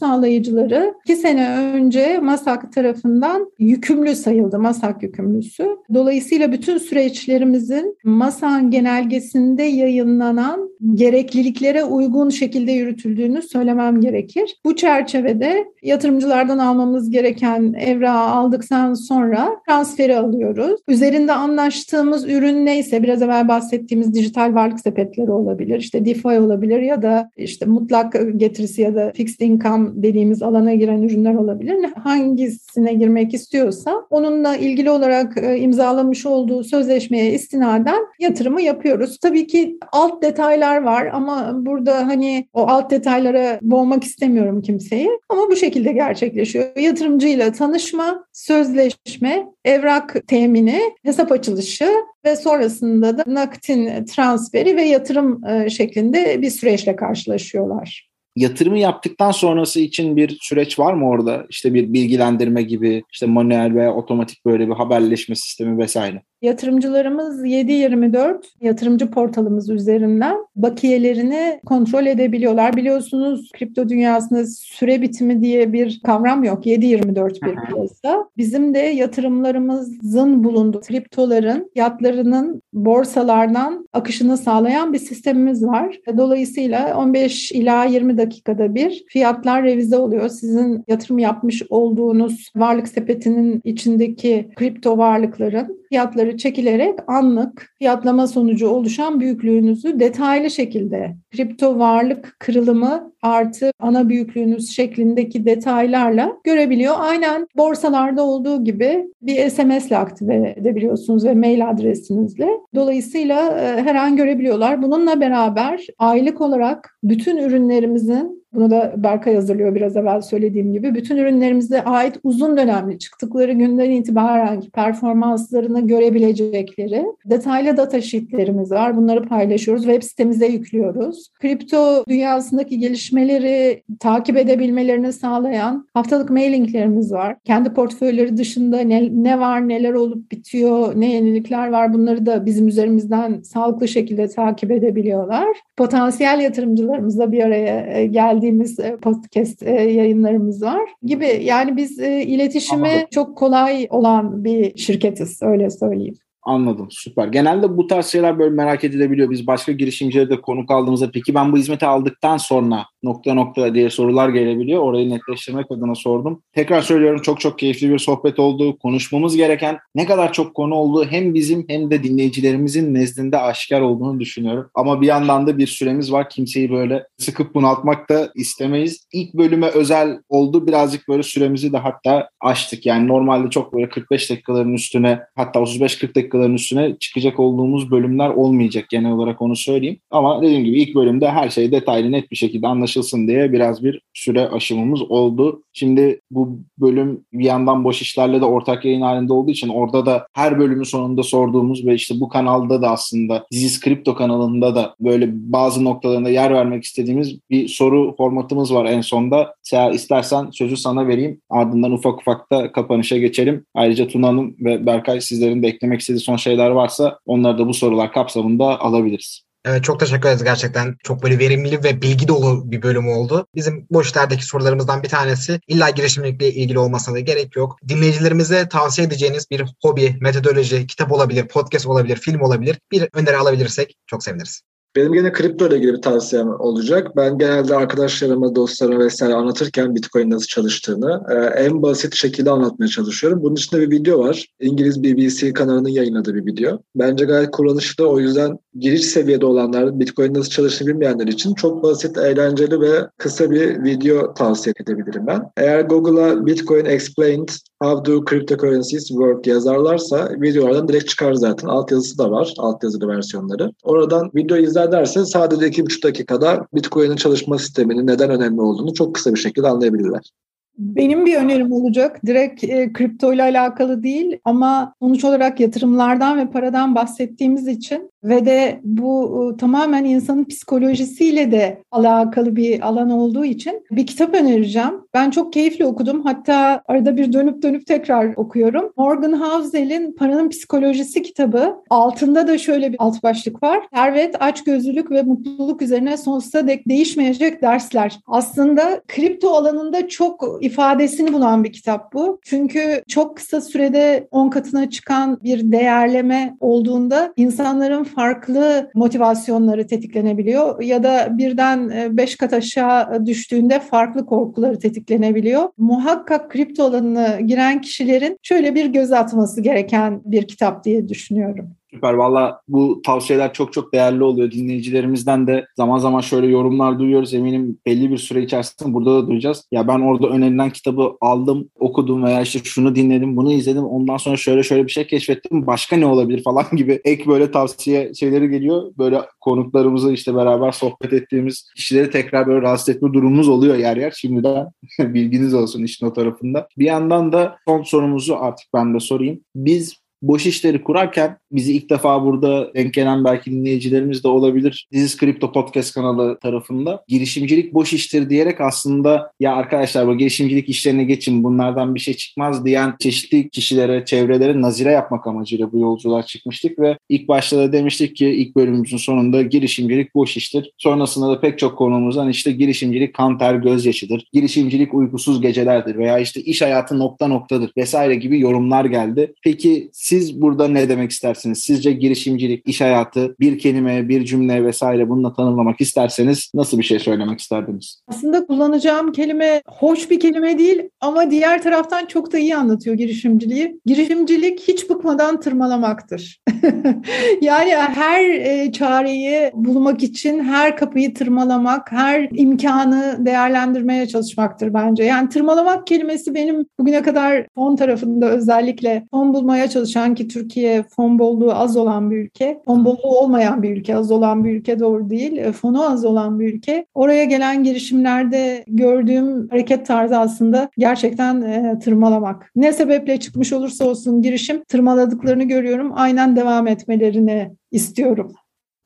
[0.51, 4.59] sağlayıcıları iki sene önce MASAK tarafından yükümlü sayıldı.
[4.59, 5.77] MASAK yükümlüsü.
[5.95, 14.57] Dolayısıyla bütün süreçlerimizin MASAK genelgesinde yayınlanan gerekliliklere uygun şekilde yürütüldüğünü söylemem gerekir.
[14.65, 20.81] Bu çerçevede yatırımcılardan almamız gereken evrağı aldıktan sonra transferi alıyoruz.
[20.89, 27.03] Üzerinde anlaştığımız ürün neyse biraz evvel bahsettiğimiz dijital varlık sepetleri olabilir, işte DeFi olabilir ya
[27.03, 31.77] da işte mutlak getirisi ya da fixed income dediğimiz alana giren ürünler olabilir.
[32.05, 39.19] Hangisine girmek istiyorsa onunla ilgili olarak e, imzalamış olduğu sözleşmeye istinaden yatırımı yapıyoruz.
[39.19, 45.11] Tabii ki alt detaylar var ama burada hani o alt detaylara boğmak istemiyorum kimseyi.
[45.29, 46.77] Ama bu şekilde gerçekleşiyor.
[46.77, 51.91] Yatırımcıyla tanışma, sözleşme, evrak temini, hesap açılışı
[52.25, 58.10] ve sonrasında da nakitin transferi ve yatırım e, şeklinde bir süreçle karşılaşıyorlar
[58.41, 61.47] yatırımı yaptıktan sonrası için bir süreç var mı orada?
[61.51, 66.23] İşte bir bilgilendirme gibi, işte manuel veya otomatik böyle bir haberleşme sistemi vesaire.
[66.43, 72.77] Yatırımcılarımız 7-24 yatırımcı portalımız üzerinden bakiyelerini kontrol edebiliyorlar.
[72.77, 76.67] Biliyorsunuz kripto dünyasında süre bitimi diye bir kavram yok.
[76.67, 78.29] 7-24 bir piyasa.
[78.37, 86.01] Bizim de yatırımlarımızın bulunduğu kriptoların fiyatlarının borsalardan akışını sağlayan bir sistemimiz var.
[86.17, 90.29] Dolayısıyla 15 ila 20 dakikada bir fiyatlar revize oluyor.
[90.29, 99.21] Sizin yatırım yapmış olduğunuz varlık sepetinin içindeki kripto varlıkların fiyatları çekilerek anlık fiyatlama sonucu oluşan
[99.21, 106.95] büyüklüğünüzü detaylı şekilde kripto varlık kırılımı artı ana büyüklüğünüz şeklindeki detaylarla görebiliyor.
[106.99, 112.49] Aynen borsalarda olduğu gibi bir SMS ile aktive edebiliyorsunuz ve mail adresinizle.
[112.75, 114.83] Dolayısıyla e, her an görebiliyorlar.
[114.83, 120.95] Bununla beraber aylık olarak bütün ürünlerimizin bunu da Berkay hazırlıyor biraz evvel söylediğim gibi.
[120.95, 128.97] Bütün ürünlerimize ait uzun dönemli çıktıkları günden itibaren performanslarını görebilecekleri detaylı data sheetlerimiz var.
[128.97, 129.85] Bunları paylaşıyoruz.
[129.85, 131.29] Web sitemize yüklüyoruz.
[131.41, 137.37] Kripto dünyasındaki gelişmeleri takip edebilmelerini sağlayan haftalık mailinglerimiz var.
[137.45, 142.69] Kendi portföyleri dışında ne, ne var, neler olup bitiyor, ne yenilikler var bunları da bizim
[142.69, 145.47] üzerimizden sağlıklı şekilde takip edebiliyorlar.
[145.77, 151.41] Potansiyel yatırımcılarımızla bir araya e, geldi geldiğimiz e, podcast e, yayınlarımız var gibi.
[151.43, 153.07] Yani biz e, iletişimi Anladım.
[153.11, 156.15] çok kolay olan bir şirketiz öyle söyleyeyim.
[156.43, 157.29] Anladım süper.
[157.29, 159.31] Genelde bu tarz şeyler böyle merak edilebiliyor.
[159.31, 163.91] Biz başka girişimcileri de konuk aldığımızda peki ben bu hizmeti aldıktan sonra nokta nokta diye
[163.91, 164.83] sorular gelebiliyor.
[164.83, 166.43] Orayı netleştirmek adına sordum.
[166.53, 168.79] Tekrar söylüyorum çok çok keyifli bir sohbet oldu.
[168.79, 174.21] Konuşmamız gereken ne kadar çok konu olduğu hem bizim hem de dinleyicilerimizin nezdinde aşikar olduğunu
[174.21, 174.71] düşünüyorum.
[174.75, 176.31] Ama bir yandan da bir süremiz var.
[176.31, 179.07] Kimseyi böyle sıkıp bunaltmak da istemeyiz.
[179.13, 180.67] İlk bölüme özel oldu.
[180.67, 182.87] Birazcık böyle süremizi de hatta aştık.
[182.87, 188.89] Yani normalde çok böyle 45 dakikaların üstüne hatta 35-40 dakikaların üstüne çıkacak olduğumuz bölümler olmayacak
[188.89, 189.99] genel olarak onu söyleyeyim.
[190.11, 193.85] Ama dediğim gibi ilk bölümde her şey detaylı net bir şekilde anlaşılıyor anlaşılsın diye biraz
[193.85, 195.63] bir süre aşımımız oldu.
[195.73, 200.27] Şimdi bu bölüm bir yandan boş işlerle de ortak yayın halinde olduğu için orada da
[200.33, 205.29] her bölümün sonunda sorduğumuz ve işte bu kanalda da aslında Dizis Kripto kanalında da böyle
[205.33, 209.55] bazı noktalarında yer vermek istediğimiz bir soru formatımız var en sonda.
[209.63, 211.41] Seha istersen sözü sana vereyim.
[211.51, 213.65] Ardından ufak ufak da kapanışa geçelim.
[213.75, 217.75] Ayrıca Tuna Hanım ve Berkay sizlerin de eklemek istediği son şeyler varsa onları da bu
[217.75, 219.50] sorular kapsamında alabiliriz.
[219.65, 220.97] Evet çok teşekkür ederiz gerçekten.
[221.03, 223.47] Çok böyle verimli ve bilgi dolu bir bölüm oldu.
[223.55, 227.77] Bizim bu işlerdeki sorularımızdan bir tanesi illa girişimcilikle ilgili olmasına da gerek yok.
[227.89, 232.79] Dinleyicilerimize tavsiye edeceğiniz bir hobi, metodoloji, kitap olabilir, podcast olabilir, film olabilir.
[232.93, 234.63] Bir öneri alabilirsek çok seviniriz.
[234.97, 237.17] Benim gene kripto ile ilgili bir tavsiyem olacak.
[237.17, 243.43] Ben genelde arkadaşlarıma, dostlarıma vesaire anlatırken Bitcoin nasıl çalıştığını e, en basit şekilde anlatmaya çalışıyorum.
[243.43, 244.47] Bunun içinde bir video var.
[244.61, 246.79] İngiliz BBC kanalının yayınladığı bir video.
[246.95, 248.09] Bence gayet kullanışlı.
[248.09, 253.51] O yüzden giriş seviyede olanlar, Bitcoin nasıl çalıştığını bilmeyenler için çok basit, eğlenceli ve kısa
[253.51, 255.43] bir video tavsiye edebilirim ben.
[255.57, 257.49] Eğer Google'a Bitcoin Explained
[257.83, 261.69] How Do Cryptocurrencies Work yazarlarsa videolardan direkt çıkar zaten.
[261.69, 263.73] Altyazısı da var, altyazılı versiyonları.
[263.83, 269.35] Oradan video izler derse sadece 2,5 dakikada Bitcoin'in çalışma sisteminin neden önemli olduğunu çok kısa
[269.35, 270.31] bir şekilde anlayabilirler.
[270.79, 272.27] Benim bir önerim olacak.
[272.27, 278.47] Direkt e, kripto ile alakalı değil ama sonuç olarak yatırımlardan ve paradan bahsettiğimiz için ve
[278.47, 285.01] de bu e, tamamen insanın psikolojisiyle de alakalı bir alan olduğu için bir kitap önereceğim.
[285.15, 286.25] Ben çok keyifli okudum.
[286.25, 288.93] Hatta arada bir dönüp dönüp tekrar okuyorum.
[288.97, 291.77] Morgan Housel'in Paranın Psikolojisi kitabı.
[291.91, 293.81] Altında da şöyle bir alt başlık var.
[293.95, 298.19] Servet, açgözlülük ve mutluluk üzerine sonsuza dek değişmeyecek dersler.
[298.27, 302.41] Aslında kripto alanında çok ifadesini bulan bir kitap bu.
[302.45, 311.03] Çünkü çok kısa sürede 10 katına çıkan bir değerleme olduğunda insanların farklı motivasyonları tetiklenebiliyor ya
[311.03, 315.69] da birden 5 kat aşağı düştüğünde farklı korkuları tetiklenebiliyor.
[315.79, 321.80] Muhakkak kripto alanına giren kişilerin şöyle bir göz atması gereken bir kitap diye düşünüyorum.
[321.95, 322.15] Süper.
[322.15, 324.51] Valla bu tavsiyeler çok çok değerli oluyor.
[324.51, 327.35] Dinleyicilerimizden de zaman zaman şöyle yorumlar duyuyoruz.
[327.35, 329.65] Eminim belli bir süre içerisinde burada da duyacağız.
[329.73, 333.85] Ya ben orada önerilen kitabı aldım, okudum veya işte şunu dinledim, bunu izledim.
[333.85, 335.67] Ondan sonra şöyle şöyle bir şey keşfettim.
[335.67, 338.83] Başka ne olabilir falan gibi ek böyle tavsiye şeyleri geliyor.
[338.99, 344.11] Böyle konuklarımızı işte beraber sohbet ettiğimiz kişileri tekrar böyle rahatsız etme durumumuz oluyor yer yer.
[344.17, 344.67] Şimdiden
[345.15, 346.69] bilginiz olsun işin o tarafında.
[346.79, 349.41] Bir yandan da son sorumuzu artık ben de sorayım.
[349.55, 354.89] Biz boş işleri kurarken bizi ilk defa burada denk gelen belki dinleyicilerimiz de olabilir.
[354.93, 361.05] Dizis Kripto Podcast kanalı tarafında girişimcilik boş iştir diyerek aslında ya arkadaşlar bu girişimcilik işlerine
[361.05, 366.79] geçin bunlardan bir şey çıkmaz diyen çeşitli kişilere, çevrelere nazire yapmak amacıyla bu yolculuğa çıkmıştık
[366.79, 370.73] ve ilk başta da demiştik ki ilk bölümümüzün sonunda girişimcilik boş iştir.
[370.79, 374.25] Sonrasında da pek çok konumuzdan işte girişimcilik kan ter gözyaşıdır.
[374.33, 379.35] Girişimcilik uykusuz gecelerdir veya işte iş hayatı nokta noktadır vesaire gibi yorumlar geldi.
[379.43, 381.59] Peki siz burada ne demek istersiniz?
[381.59, 386.99] Sizce girişimcilik, iş hayatı bir kelime, bir cümle vesaire bununla tanımlamak isterseniz nasıl bir şey
[386.99, 388.03] söylemek isterdiniz?
[388.09, 393.81] Aslında kullanacağım kelime hoş bir kelime değil ama diğer taraftan çok da iyi anlatıyor girişimciliği.
[393.87, 396.41] Girişimcilik hiç bıkmadan tırmalamaktır.
[397.41, 405.05] yani her e, çareyi bulmak için her kapıyı tırmalamak, her imkanı değerlendirmeye çalışmaktır bence.
[405.05, 411.19] Yani tırmalamak kelimesi benim bugüne kadar fon tarafında özellikle fon bulmaya çalışan sanki Türkiye fon
[411.19, 415.11] bolluğu az olan bir ülke, fon bolluğu olmayan bir ülke, az olan bir ülke doğru
[415.11, 416.87] değil, e, fonu az olan bir ülke.
[416.95, 422.51] Oraya gelen girişimlerde gördüğüm hareket tarzı aslında gerçekten e, tırmalamak.
[422.57, 425.93] Ne sebeple çıkmış olursa olsun girişim tırmaladıklarını görüyorum.
[425.95, 428.33] Aynen devam etmelerini istiyorum.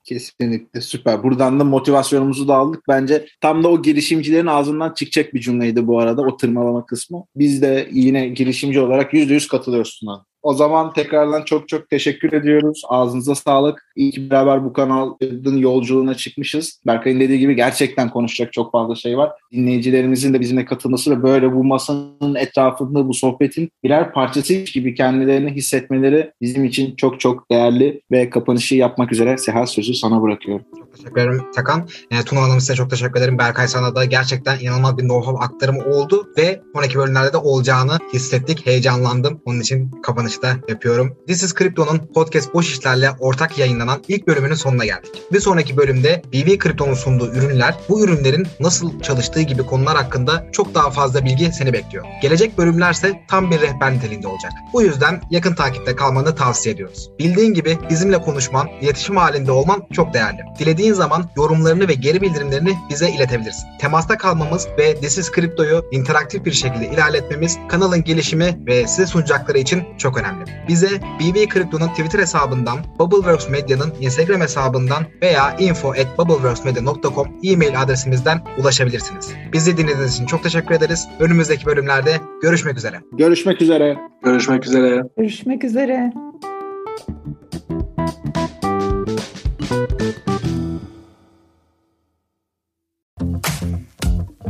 [0.05, 1.23] Kesinlikle süper.
[1.23, 2.83] Buradan da motivasyonumuzu da aldık.
[2.89, 7.25] Bence tam da o girişimcilerin ağzından çıkacak bir cümleydi bu arada o tırmalama kısmı.
[7.37, 10.25] Biz de yine girişimci olarak %100 katılıyoruz Tuna.
[10.45, 12.83] O zaman tekrardan çok çok teşekkür ediyoruz.
[12.89, 13.93] Ağzınıza sağlık.
[13.97, 16.81] İyi ki beraber bu kanalın yolculuğuna çıkmışız.
[16.87, 19.33] Berkay'ın dediği gibi gerçekten konuşacak çok fazla şey var.
[19.53, 25.51] Dinleyicilerimizin de bizimle katılması ve böyle bu masanın etrafında bu sohbetin birer parçası gibi kendilerini
[25.51, 30.67] hissetmeleri bizim için çok çok değerli ve kapanışı yapmak üzere Seha sözü sana bırakıyorum.
[30.97, 31.89] Teşekkür ederim Takan.
[32.11, 33.39] E, Tuna Hanım size çok teşekkür ederim.
[33.39, 38.67] Berkay sana da gerçekten inanılmaz bir know-how aktarımı oldu ve sonraki bölümlerde de olacağını hissettik.
[38.67, 39.41] Heyecanlandım.
[39.45, 41.17] Onun için kapanış kapanışta yapıyorum.
[41.27, 45.23] This is Crypto'nun podcast boş işlerle ortak yayınlanan ilk bölümünün sonuna geldik.
[45.33, 50.75] Bir sonraki bölümde BB Crypto'nun sunduğu ürünler, bu ürünlerin nasıl çalıştığı gibi konular hakkında çok
[50.75, 52.05] daha fazla bilgi seni bekliyor.
[52.23, 54.53] Gelecek bölümlerse tam bir rehber niteliğinde olacak.
[54.73, 57.11] Bu yüzden yakın takipte kalmanı tavsiye ediyoruz.
[57.19, 60.39] Bildiğin gibi bizimle konuşman, iletişim halinde olman çok değerli.
[60.59, 63.65] Dilediğin zaman yorumlarını ve geri bildirimlerini bize iletebilirsin.
[63.81, 69.59] Temasta kalmamız ve This is Crypto'yu interaktif bir şekilde ilerletmemiz kanalın gelişimi ve size sunacakları
[69.59, 70.45] için çok önemli.
[70.69, 70.89] Bize
[71.21, 79.31] BB Kripto'nun Twitter hesabından, Bubbleworks Medya'nın Instagram hesabından veya info at bubbleworksmedia.com e-mail adresimizden ulaşabilirsiniz.
[79.53, 81.09] Bizi dinlediğiniz için çok teşekkür ederiz.
[81.21, 83.01] Önümüzdeki bölümlerde görüşmek üzere.
[83.13, 83.97] Görüşmek üzere.
[84.23, 85.03] Görüşmek üzere.
[85.17, 86.13] Görüşmek üzere.